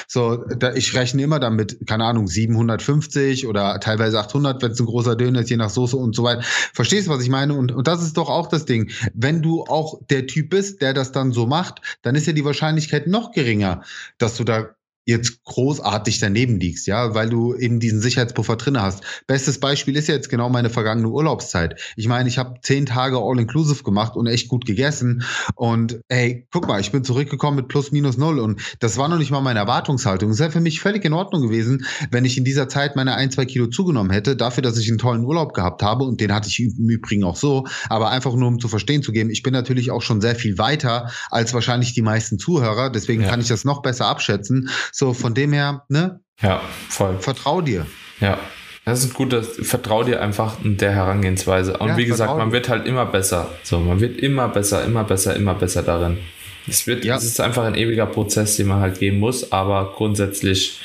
So, 0.07 0.37
da, 0.37 0.73
ich 0.73 0.93
rechne 0.95 1.21
immer 1.21 1.39
damit, 1.39 1.85
keine 1.85 2.05
Ahnung, 2.05 2.27
750 2.27 3.47
oder 3.47 3.79
teilweise 3.79 4.19
800, 4.19 4.61
wenn 4.61 4.71
es 4.71 4.79
ein 4.79 4.85
großer 4.85 5.15
Döner 5.15 5.41
ist, 5.41 5.49
je 5.49 5.57
nach 5.57 5.69
Soße 5.69 5.97
und 5.97 6.15
so 6.15 6.23
weiter. 6.23 6.41
Verstehst 6.73 7.07
du, 7.07 7.11
was 7.11 7.21
ich 7.21 7.29
meine? 7.29 7.53
Und, 7.53 7.73
und 7.73 7.87
das 7.87 8.01
ist 8.01 8.15
doch 8.15 8.29
auch 8.29 8.47
das 8.47 8.65
Ding. 8.65 8.89
Wenn 9.13 9.41
du 9.41 9.65
auch 9.65 9.99
der 10.09 10.25
Typ 10.25 10.49
bist, 10.49 10.81
der 10.81 10.93
das 10.93 11.11
dann 11.11 11.33
so 11.33 11.45
macht, 11.45 11.81
dann 12.01 12.15
ist 12.15 12.27
ja 12.27 12.33
die 12.33 12.45
Wahrscheinlichkeit 12.45 13.07
noch 13.07 13.31
geringer, 13.31 13.83
dass 14.17 14.37
du 14.37 14.45
da 14.45 14.76
jetzt 15.07 15.45
großartig 15.45 16.19
daneben 16.19 16.59
liegst, 16.59 16.85
ja, 16.85 17.15
weil 17.15 17.29
du 17.29 17.55
eben 17.55 17.79
diesen 17.79 18.01
Sicherheitspuffer 18.01 18.57
drinne 18.57 18.81
hast. 18.81 19.03
Bestes 19.25 19.57
Beispiel 19.59 19.95
ist 19.95 20.09
jetzt 20.09 20.29
genau 20.29 20.49
meine 20.49 20.69
vergangene 20.69 21.07
Urlaubszeit. 21.07 21.79
Ich 21.95 22.09
meine, 22.09 22.27
ich 22.27 22.37
habe 22.37 22.59
zehn 22.61 22.85
Tage 22.85 23.17
All-Inclusive 23.17 23.83
gemacht 23.83 24.17
und 24.17 24.27
echt 24.27 24.49
gut 24.49 24.65
gegessen. 24.65 25.23
Und 25.55 26.01
ey, 26.09 26.45
guck 26.51 26.67
mal, 26.67 26.81
ich 26.81 26.91
bin 26.91 27.05
zurückgekommen 27.05 27.55
mit 27.55 27.69
plus 27.69 27.93
minus 27.93 28.17
null 28.17 28.39
und 28.39 28.61
das 28.79 28.97
war 28.97 29.07
noch 29.07 29.17
nicht 29.17 29.31
mal 29.31 29.39
meine 29.39 29.59
Erwartungshaltung. 29.59 30.29
Es 30.31 30.39
wäre 30.39 30.51
für 30.51 30.59
mich 30.59 30.81
völlig 30.81 31.05
in 31.05 31.13
Ordnung 31.13 31.41
gewesen, 31.41 31.85
wenn 32.11 32.25
ich 32.25 32.37
in 32.37 32.43
dieser 32.43 32.67
Zeit 32.67 32.97
meine 32.97 33.15
ein, 33.15 33.31
zwei 33.31 33.45
Kilo 33.45 33.67
zugenommen 33.67 34.11
hätte, 34.11 34.35
dafür, 34.35 34.61
dass 34.61 34.77
ich 34.77 34.89
einen 34.89 34.97
tollen 34.97 35.23
Urlaub 35.23 35.53
gehabt 35.53 35.83
habe 35.83 36.03
und 36.03 36.19
den 36.19 36.33
hatte 36.33 36.49
ich 36.49 36.59
im 36.59 36.89
Übrigen 36.89 37.23
auch 37.23 37.37
so, 37.37 37.65
aber 37.87 38.09
einfach 38.09 38.35
nur 38.35 38.49
um 38.49 38.59
zu 38.59 38.67
verstehen 38.67 39.03
zu 39.03 39.13
geben, 39.13 39.29
ich 39.29 39.41
bin 39.41 39.53
natürlich 39.53 39.89
auch 39.89 40.01
schon 40.01 40.19
sehr 40.19 40.35
viel 40.35 40.57
weiter 40.57 41.09
als 41.31 41.53
wahrscheinlich 41.53 41.93
die 41.93 42.01
meisten 42.01 42.39
Zuhörer, 42.39 42.89
deswegen 42.89 43.21
ja. 43.21 43.29
kann 43.29 43.39
ich 43.39 43.47
das 43.47 43.63
noch 43.63 43.81
besser 43.81 44.07
abschätzen 44.07 44.69
so, 44.97 45.13
von 45.13 45.35
dem 45.35 45.53
her, 45.53 45.83
ne? 45.89 46.21
Ja, 46.41 46.59
voll. 46.89 47.19
Vertrau 47.19 47.61
dir. 47.61 47.85
Ja. 48.19 48.39
Das 48.83 49.03
ist 49.03 49.13
gut, 49.13 49.31
das 49.31 49.47
vertrau 49.61 50.03
dir 50.03 50.23
einfach 50.23 50.55
in 50.63 50.77
der 50.77 50.91
Herangehensweise. 50.91 51.77
Und 51.77 51.89
ja, 51.89 51.97
wie 51.97 52.05
gesagt, 52.05 52.35
man 52.35 52.51
wird 52.51 52.67
halt 52.67 52.87
immer 52.87 53.05
besser. 53.05 53.47
So, 53.61 53.79
man 53.79 53.99
wird 53.99 54.17
immer 54.17 54.47
besser, 54.47 54.83
immer 54.85 55.03
besser, 55.03 55.35
immer 55.35 55.53
besser 55.53 55.83
darin. 55.83 56.17
Es 56.67 56.87
wird, 56.87 57.05
ja. 57.05 57.15
es 57.15 57.25
ist 57.25 57.39
einfach 57.39 57.65
ein 57.65 57.75
ewiger 57.75 58.07
Prozess, 58.07 58.57
den 58.57 58.67
man 58.67 58.79
halt 58.79 58.97
gehen 58.97 59.19
muss, 59.19 59.51
aber 59.51 59.93
grundsätzlich 59.95 60.79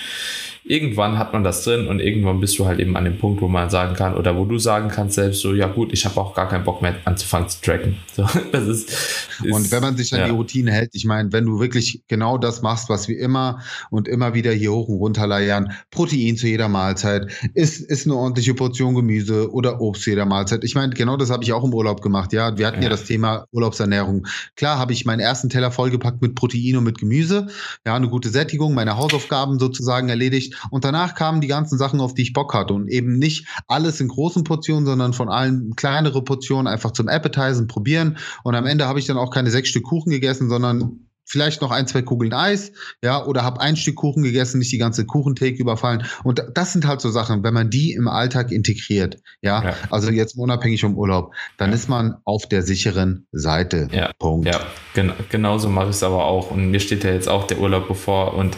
irgendwann 0.65 1.19
hat 1.19 1.33
man 1.33 1.43
das 1.43 1.65
drin 1.65 1.87
und 1.89 2.01
irgendwann 2.01 2.41
bist 2.41 2.59
du 2.59 2.67
halt 2.67 2.79
eben 2.79 2.97
an 2.97 3.05
dem 3.05 3.19
Punkt, 3.19 3.41
wo 3.41 3.49
man 3.49 3.69
sagen 3.71 3.95
kann 3.95 4.15
oder 4.15 4.37
wo 4.37 4.45
du 4.45 4.59
sagen 4.59 4.89
kannst 4.89 5.17
selbst 5.17 5.41
so, 5.41 5.55
ja 5.55 5.67
gut, 5.67 5.93
ich 5.93 6.05
habe 6.05 6.21
auch 6.21 6.35
gar 6.35 6.49
keinen 6.49 6.65
Bock 6.65 6.83
mehr 6.83 6.95
anzufangen 7.05 7.49
zu 7.49 7.61
tracken. 7.63 7.97
So, 8.15 8.29
das 8.53 8.69
ist, 8.69 9.32
ist, 9.45 9.53
und 9.53 9.71
wenn 9.71 9.83
man 9.83 9.97
sich 9.97 10.13
an 10.15 10.21
ja. 10.21 10.27
die 10.27 10.33
Routine 10.33 10.73
hält, 10.73 10.91
ich 10.93 11.05
meine, 11.05 11.33
wenn 11.33 11.45
du 11.47 11.61
wirklich 11.61 12.03
genau 12.09 12.39
das 12.39 12.63
machst, 12.63 12.89
was 12.89 13.09
wir 13.09 13.19
immer 13.19 13.61
und 13.91 14.09
immer 14.09 14.35
wieder 14.35 14.53
hier 14.53 14.73
hoch 14.73 14.89
und 14.89 14.97
runter 14.97 15.27
leiern, 15.27 15.73
Protein 15.91 16.37
zu 16.37 16.47
jeder 16.47 16.69
Mahlzeit, 16.69 17.33
ist, 17.55 17.81
ist 17.81 18.07
eine 18.07 18.17
ordentliche 18.17 18.55
Portion 18.55 18.95
Gemüse 18.95 19.53
oder 19.53 19.81
Obst 19.81 20.03
zu 20.05 20.11
jeder 20.11 20.27
Mahlzeit. 20.27 20.65
Ich 20.65 20.75
meine, 20.75 20.95
genau 20.95 21.17
das 21.17 21.31
habe 21.31 21.45
ich 21.45 21.53
auch 21.53 21.65
im 21.65 21.75
Urlaub 21.75 22.03
gemacht. 22.03 22.33
Ja, 22.33 22.57
wir 22.59 22.67
hatten 22.67 22.79
ja, 22.79 22.85
ja 22.85 22.89
das 22.91 23.05
Thema 23.05 23.47
Urlaubsernährung. 23.53 24.27
Klar 24.57 24.79
habe 24.79 24.93
ich 24.93 25.05
meinen 25.05 25.21
ersten 25.21 25.49
Teller 25.49 25.71
vollgepackt 25.71 26.23
mit 26.23 26.35
Protein 26.35 26.77
und 26.77 26.85
mit 26.85 26.99
Gemüse. 26.99 27.49
Ja, 27.87 27.95
eine 27.95 28.09
gute 28.09 28.29
Sättigung, 28.29 28.75
meine 28.75 28.97
Hausaufgaben 28.97 29.59
sozusagen 29.59 30.09
erledigt 30.09 30.55
und 30.71 30.85
danach 30.85 31.15
kamen 31.15 31.41
die 31.41 31.49
ganzen 31.49 31.79
Sachen, 31.79 32.01
auf 32.01 32.15
die 32.15 32.23
ich 32.23 32.33
Bock 32.33 32.55
hatte. 32.55 32.75
Und 32.75 32.89
eben 32.89 33.19
nicht 33.19 33.47
alles 33.69 34.01
in 34.01 34.09
großen 34.09 34.45
Portionen, 34.45 34.87
sondern 34.87 35.13
von 35.13 35.29
allen 35.29 35.75
kleinere 35.77 36.23
Portionen 36.23 36.67
einfach 36.67 36.93
zum 36.93 37.09
Appetizen 37.09 37.67
probieren. 37.67 38.17
Und 38.45 38.55
am 38.55 38.67
Ende 38.67 38.87
habe 38.87 38.99
ich 38.99 39.07
dann 39.07 39.17
auch 39.17 39.31
keine 39.33 39.51
sechs 39.51 39.69
Stück 39.69 39.85
Kuchen 39.85 40.11
gegessen, 40.11 40.49
sondern 40.49 41.01
vielleicht 41.25 41.63
noch 41.63 41.71
ein, 41.71 41.87
zwei 41.87 42.03
Kugeln 42.03 42.33
Eis, 42.33 42.73
ja, 43.03 43.25
oder 43.25 43.43
habe 43.43 43.61
ein 43.61 43.77
Stück 43.77 43.97
Kuchen 43.97 44.23
gegessen, 44.23 44.59
nicht 44.59 44.73
die 44.73 44.79
ganze 44.79 45.07
Kuchentheke 45.07 45.61
überfallen. 45.61 46.05
Und 46.25 46.45
das 46.55 46.73
sind 46.73 46.87
halt 46.87 47.01
so 47.01 47.11
Sachen, 47.11 47.43
wenn 47.43 47.55
man 47.55 47.71
die 47.71 47.93
im 47.93 48.09
Alltag 48.09 48.53
integriert, 48.53 49.19
ja, 49.41 49.65
ja. 49.65 49.75
also 49.91 50.11
jetzt 50.11 50.37
unabhängig 50.37 50.83
vom 50.83 50.97
Urlaub, 50.97 51.33
dann 51.57 51.71
ja. 51.71 51.77
ist 51.77 51.89
man 51.89 52.17
auf 52.25 52.47
der 52.47 52.63
sicheren 52.63 53.27
Seite. 53.33 53.89
Ja. 53.93 54.13
Punkt. 54.19 54.47
Ja, 54.47 54.61
genau, 54.95 55.15
genauso 55.31 55.69
mache 55.69 55.91
ich 55.91 55.97
es 55.97 56.03
aber 56.03 56.25
auch. 56.25 56.51
Und 56.51 56.71
mir 56.71 56.81
steht 56.81 57.05
ja 57.05 57.13
jetzt 57.13 57.29
auch 57.29 57.47
der 57.47 57.59
Urlaub 57.59 57.89
bevor. 57.89 58.35
Und 58.35 58.57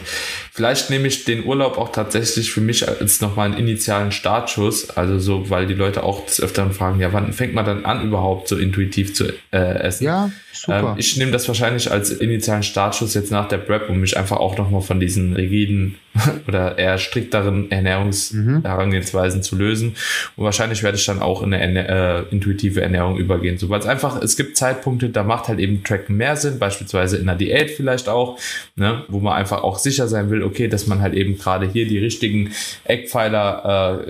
vielleicht 0.55 0.89
nehme 0.89 1.09
ich 1.09 1.25
den 1.25 1.45
Urlaub 1.45 1.77
auch 1.77 1.91
tatsächlich 1.91 2.49
für 2.49 2.61
mich 2.61 2.87
als 2.87 3.19
nochmal 3.19 3.47
einen 3.47 3.57
initialen 3.57 4.13
Startschuss. 4.13 4.89
Also 4.89 5.19
so, 5.19 5.49
weil 5.49 5.67
die 5.67 5.73
Leute 5.73 6.03
auch 6.03 6.25
des 6.25 6.41
Öfteren 6.41 6.71
fragen, 6.71 7.01
ja, 7.01 7.11
wann 7.11 7.33
fängt 7.33 7.53
man 7.53 7.65
dann 7.65 7.83
an, 7.83 8.01
überhaupt 8.01 8.47
so 8.47 8.55
intuitiv 8.55 9.13
zu 9.13 9.33
äh, 9.51 9.57
essen? 9.79 10.05
Ja, 10.05 10.31
super. 10.53 10.91
Ähm, 10.91 10.95
ich 10.95 11.17
nehme 11.17 11.31
das 11.31 11.45
wahrscheinlich 11.49 11.91
als 11.91 12.09
initialen 12.09 12.63
Startschuss 12.63 13.13
jetzt 13.15 13.31
nach 13.31 13.49
der 13.49 13.57
Prep, 13.57 13.89
um 13.89 13.99
mich 13.99 14.15
einfach 14.15 14.37
auch 14.37 14.57
nochmal 14.57 14.81
von 14.81 15.01
diesen 15.01 15.33
rigiden 15.33 15.97
oder 16.47 16.77
eher 16.77 16.97
strikteren 16.97 17.71
Ernährungsherangehensweisen 17.71 19.39
mhm. 19.39 19.43
zu 19.43 19.55
lösen. 19.55 19.95
Und 20.35 20.45
wahrscheinlich 20.45 20.83
werde 20.83 20.97
ich 20.97 21.05
dann 21.05 21.21
auch 21.21 21.43
in 21.43 21.53
eine 21.53 21.87
äh, 21.87 22.23
intuitive 22.31 22.81
Ernährung 22.81 23.17
übergehen. 23.17 23.57
So, 23.57 23.69
weil 23.69 23.79
es 23.79 23.85
einfach, 23.85 24.21
es 24.21 24.37
gibt 24.37 24.57
Zeitpunkte, 24.57 25.09
da 25.09 25.23
macht 25.23 25.47
halt 25.47 25.59
eben 25.59 25.83
Tracken 25.83 26.17
mehr 26.17 26.35
Sinn, 26.35 26.59
beispielsweise 26.59 27.17
in 27.17 27.25
der 27.25 27.35
Diät 27.35 27.71
vielleicht 27.71 28.09
auch, 28.09 28.37
ne, 28.75 29.03
wo 29.07 29.19
man 29.19 29.33
einfach 29.33 29.63
auch 29.63 29.77
sicher 29.77 30.07
sein 30.07 30.29
will, 30.29 30.43
okay, 30.43 30.67
dass 30.67 30.87
man 30.87 31.01
halt 31.01 31.13
eben 31.13 31.37
gerade 31.37 31.67
hier 31.67 31.87
die 31.87 31.99
richtigen 31.99 32.51
Eckpfeiler 32.85 34.05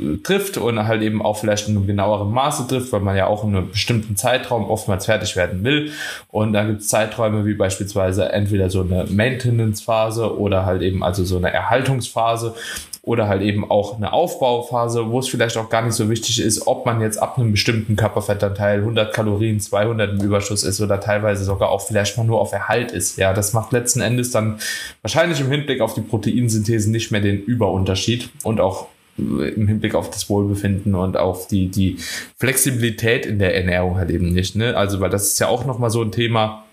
äh, 0.00 0.16
trifft 0.22 0.56
und 0.58 0.86
halt 0.86 1.02
eben 1.02 1.22
auch 1.22 1.38
vielleicht 1.38 1.68
in 1.68 1.76
einem 1.76 1.86
genaueren 1.86 2.30
Maße 2.30 2.66
trifft, 2.68 2.92
weil 2.92 3.00
man 3.00 3.16
ja 3.16 3.26
auch 3.26 3.44
in 3.44 3.56
einem 3.56 3.70
bestimmten 3.70 4.16
Zeitraum 4.16 4.68
oftmals 4.68 5.06
fertig 5.06 5.36
werden 5.36 5.64
will. 5.64 5.92
Und 6.28 6.52
da 6.52 6.64
gibt 6.64 6.80
es 6.82 6.88
Zeiträume 6.88 7.46
wie 7.46 7.54
beispielsweise 7.54 8.30
entweder 8.32 8.70
so 8.70 8.82
eine 8.82 9.06
Maintenance-Phase 9.08 10.38
oder 10.38 10.66
halt 10.66 10.82
eben 10.82 11.02
also 11.02 11.24
so 11.24 11.36
eine 11.36 11.47
Erhaltungsphase 11.48 12.54
oder 13.02 13.26
halt 13.26 13.40
eben 13.42 13.70
auch 13.70 13.96
eine 13.96 14.12
Aufbauphase, 14.12 15.10
wo 15.10 15.18
es 15.18 15.28
vielleicht 15.28 15.56
auch 15.56 15.70
gar 15.70 15.82
nicht 15.82 15.94
so 15.94 16.10
wichtig 16.10 16.40
ist, 16.40 16.66
ob 16.66 16.84
man 16.84 17.00
jetzt 17.00 17.16
ab 17.16 17.38
einem 17.38 17.52
bestimmten 17.52 17.96
Körperfettanteil 17.96 18.80
100 18.80 19.14
Kalorien, 19.14 19.60
200 19.60 20.12
im 20.12 20.20
Überschuss 20.20 20.62
ist 20.62 20.80
oder 20.80 21.00
teilweise 21.00 21.44
sogar 21.44 21.70
auch 21.70 21.80
vielleicht 21.80 22.18
mal 22.18 22.24
nur 22.24 22.40
auf 22.40 22.52
Erhalt 22.52 22.92
ist. 22.92 23.16
Ja, 23.16 23.32
das 23.32 23.54
macht 23.54 23.72
letzten 23.72 24.02
Endes 24.02 24.30
dann 24.30 24.58
wahrscheinlich 25.02 25.40
im 25.40 25.50
Hinblick 25.50 25.80
auf 25.80 25.94
die 25.94 26.02
Proteinsynthese 26.02 26.90
nicht 26.90 27.10
mehr 27.10 27.22
den 27.22 27.42
Überunterschied 27.42 28.28
und 28.42 28.60
auch 28.60 28.88
im 29.18 29.66
Hinblick 29.66 29.94
auf 29.94 30.10
das 30.10 30.28
Wohlbefinden 30.28 30.94
und 30.94 31.16
auf 31.16 31.48
die, 31.48 31.68
die 31.68 31.96
Flexibilität 32.36 33.26
in 33.26 33.38
der 33.38 33.56
Ernährung 33.56 33.96
halt 33.96 34.10
eben 34.10 34.32
nicht. 34.32 34.54
Ne? 34.54 34.76
Also, 34.76 35.00
weil 35.00 35.10
das 35.10 35.26
ist 35.28 35.40
ja 35.40 35.48
auch 35.48 35.64
nochmal 35.64 35.90
so 35.90 36.02
ein 36.02 36.12
Thema, 36.12 36.64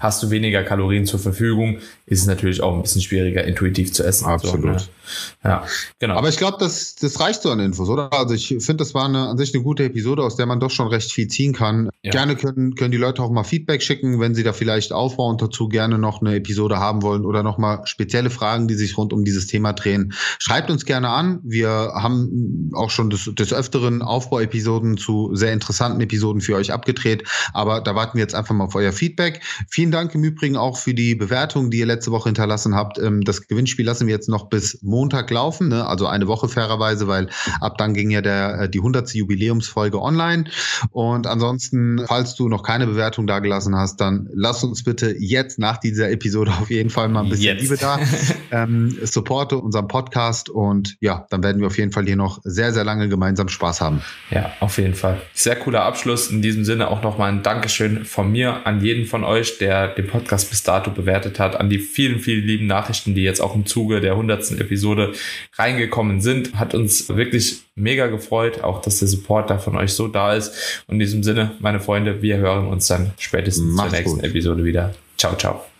Hast 0.00 0.22
du 0.22 0.30
weniger 0.30 0.62
Kalorien 0.62 1.04
zur 1.04 1.18
Verfügung, 1.18 1.78
ist 2.06 2.20
es 2.20 2.26
natürlich 2.26 2.62
auch 2.62 2.74
ein 2.74 2.82
bisschen 2.82 3.02
schwieriger, 3.02 3.44
intuitiv 3.44 3.92
zu 3.92 4.02
essen. 4.02 4.26
Absolut. 4.26 4.80
So, 4.80 4.86
ne? 4.86 4.98
Ja, 5.44 5.66
genau. 5.98 6.16
Aber 6.16 6.28
ich 6.28 6.36
glaube, 6.36 6.56
das, 6.58 6.94
das 6.96 7.20
reicht 7.20 7.42
so 7.42 7.50
an 7.50 7.60
Infos, 7.60 7.88
oder? 7.88 8.12
Also 8.12 8.34
ich 8.34 8.48
finde, 8.48 8.76
das 8.76 8.94
war 8.94 9.06
eine, 9.06 9.28
an 9.28 9.38
sich 9.38 9.54
eine 9.54 9.62
gute 9.62 9.84
Episode, 9.84 10.22
aus 10.22 10.36
der 10.36 10.46
man 10.46 10.60
doch 10.60 10.70
schon 10.70 10.88
recht 10.88 11.12
viel 11.12 11.28
ziehen 11.28 11.52
kann. 11.52 11.90
Ja. 12.02 12.12
Gerne 12.12 12.36
können, 12.36 12.74
können 12.74 12.90
die 12.90 12.98
Leute 12.98 13.22
auch 13.22 13.30
mal 13.30 13.44
Feedback 13.44 13.82
schicken, 13.82 14.20
wenn 14.20 14.34
sie 14.34 14.42
da 14.42 14.52
vielleicht 14.52 14.92
aufbauend 14.92 15.40
dazu 15.42 15.68
gerne 15.68 15.98
noch 15.98 16.20
eine 16.20 16.34
Episode 16.36 16.78
haben 16.78 17.02
wollen 17.02 17.24
oder 17.24 17.42
noch 17.42 17.58
mal 17.58 17.86
spezielle 17.86 18.30
Fragen, 18.30 18.68
die 18.68 18.74
sich 18.74 18.96
rund 18.96 19.12
um 19.12 19.24
dieses 19.24 19.46
Thema 19.46 19.72
drehen. 19.72 20.12
Schreibt 20.38 20.70
uns 20.70 20.84
gerne 20.84 21.08
an. 21.10 21.40
Wir 21.42 21.68
haben 21.68 22.70
auch 22.74 22.90
schon 22.90 23.10
des, 23.10 23.30
des 23.34 23.52
Öfteren 23.52 24.02
Aufbauepisoden 24.02 24.96
zu 24.96 25.34
sehr 25.34 25.52
interessanten 25.52 26.00
Episoden 26.00 26.40
für 26.40 26.56
euch 26.56 26.72
abgedreht. 26.72 27.24
Aber 27.52 27.80
da 27.80 27.94
warten 27.94 28.16
wir 28.16 28.22
jetzt 28.22 28.34
einfach 28.34 28.54
mal 28.54 28.64
auf 28.64 28.74
euer 28.74 28.92
Feedback. 28.92 29.42
Vielen 29.70 29.90
Dank 29.90 30.14
im 30.14 30.24
Übrigen 30.24 30.56
auch 30.56 30.76
für 30.76 30.94
die 30.94 31.14
Bewertung, 31.14 31.70
die 31.70 31.78
ihr 31.78 31.86
letzte 31.86 32.10
Woche 32.10 32.28
hinterlassen 32.28 32.74
habt. 32.74 32.98
Ähm, 32.98 33.22
das 33.22 33.46
Gewinnspiel 33.46 33.84
lassen 33.84 34.06
wir 34.06 34.14
jetzt 34.14 34.28
noch 34.28 34.48
bis 34.48 34.80
Montag 34.82 35.30
laufen, 35.30 35.68
ne? 35.68 35.86
also 35.86 36.06
eine 36.06 36.26
Woche 36.28 36.48
fairerweise, 36.48 37.08
weil 37.08 37.28
ab 37.60 37.78
dann 37.78 37.94
ging 37.94 38.10
ja 38.10 38.20
der, 38.20 38.60
äh, 38.62 38.68
die 38.68 38.78
100. 38.78 39.14
Jubiläumsfolge 39.14 40.00
online. 40.00 40.44
Und 40.90 41.26
ansonsten, 41.26 42.04
falls 42.06 42.34
du 42.34 42.48
noch 42.48 42.62
keine 42.62 42.86
Bewertung 42.86 43.26
dagelassen 43.26 43.76
hast, 43.76 44.00
dann 44.00 44.28
lass 44.32 44.62
uns 44.64 44.84
bitte 44.84 45.14
jetzt 45.18 45.58
nach 45.58 45.78
dieser 45.78 46.10
Episode 46.10 46.52
auf 46.52 46.70
jeden 46.70 46.90
Fall 46.90 47.08
mal 47.08 47.24
ein 47.24 47.30
bisschen 47.30 47.56
jetzt. 47.56 47.62
Liebe 47.62 47.76
da. 47.76 47.98
ähm, 48.50 48.96
supporte 49.02 49.58
unseren 49.58 49.88
Podcast 49.88 50.50
und 50.50 50.96
ja, 51.00 51.26
dann 51.30 51.42
werden 51.42 51.60
wir 51.60 51.66
auf 51.68 51.78
jeden 51.78 51.92
Fall 51.92 52.04
hier 52.04 52.16
noch 52.16 52.40
sehr, 52.44 52.72
sehr 52.72 52.84
lange 52.84 53.08
gemeinsam 53.08 53.48
Spaß 53.48 53.80
haben. 53.80 54.02
Ja, 54.30 54.52
auf 54.60 54.78
jeden 54.78 54.94
Fall. 54.94 55.20
Sehr 55.34 55.56
cooler 55.56 55.82
Abschluss. 55.82 56.30
In 56.30 56.42
diesem 56.42 56.64
Sinne 56.64 56.88
auch 56.88 57.02
nochmal 57.02 57.30
ein 57.32 57.42
Dankeschön 57.42 58.04
von 58.04 58.30
mir 58.30 58.66
an 58.66 58.80
jeden 58.80 59.06
von 59.06 59.24
euch 59.24 59.47
euch, 59.48 59.58
der 59.58 59.88
den 59.88 60.06
Podcast 60.06 60.50
bis 60.50 60.62
dato 60.62 60.90
bewertet 60.90 61.38
hat, 61.38 61.56
an 61.56 61.70
die 61.70 61.78
vielen, 61.78 62.20
vielen 62.20 62.46
lieben 62.46 62.66
Nachrichten, 62.66 63.14
die 63.14 63.22
jetzt 63.22 63.40
auch 63.40 63.54
im 63.54 63.66
Zuge 63.66 64.00
der 64.00 64.12
100. 64.12 64.52
Episode 64.60 65.12
reingekommen 65.56 66.20
sind. 66.20 66.54
Hat 66.54 66.74
uns 66.74 67.08
wirklich 67.08 67.62
mega 67.74 68.06
gefreut, 68.06 68.62
auch 68.62 68.80
dass 68.80 68.98
der 68.98 69.08
Support 69.08 69.50
da 69.50 69.58
von 69.58 69.76
euch 69.76 69.92
so 69.92 70.08
da 70.08 70.34
ist. 70.34 70.82
Und 70.86 70.94
in 70.94 71.00
diesem 71.00 71.22
Sinne, 71.22 71.52
meine 71.60 71.80
Freunde, 71.80 72.22
wir 72.22 72.38
hören 72.38 72.66
uns 72.66 72.86
dann 72.86 73.12
spätestens 73.18 73.74
Mach's 73.74 73.90
zur 73.90 73.98
nächsten 73.98 74.20
gut. 74.20 74.24
Episode 74.24 74.64
wieder. 74.64 74.94
Ciao, 75.16 75.36
ciao. 75.36 75.77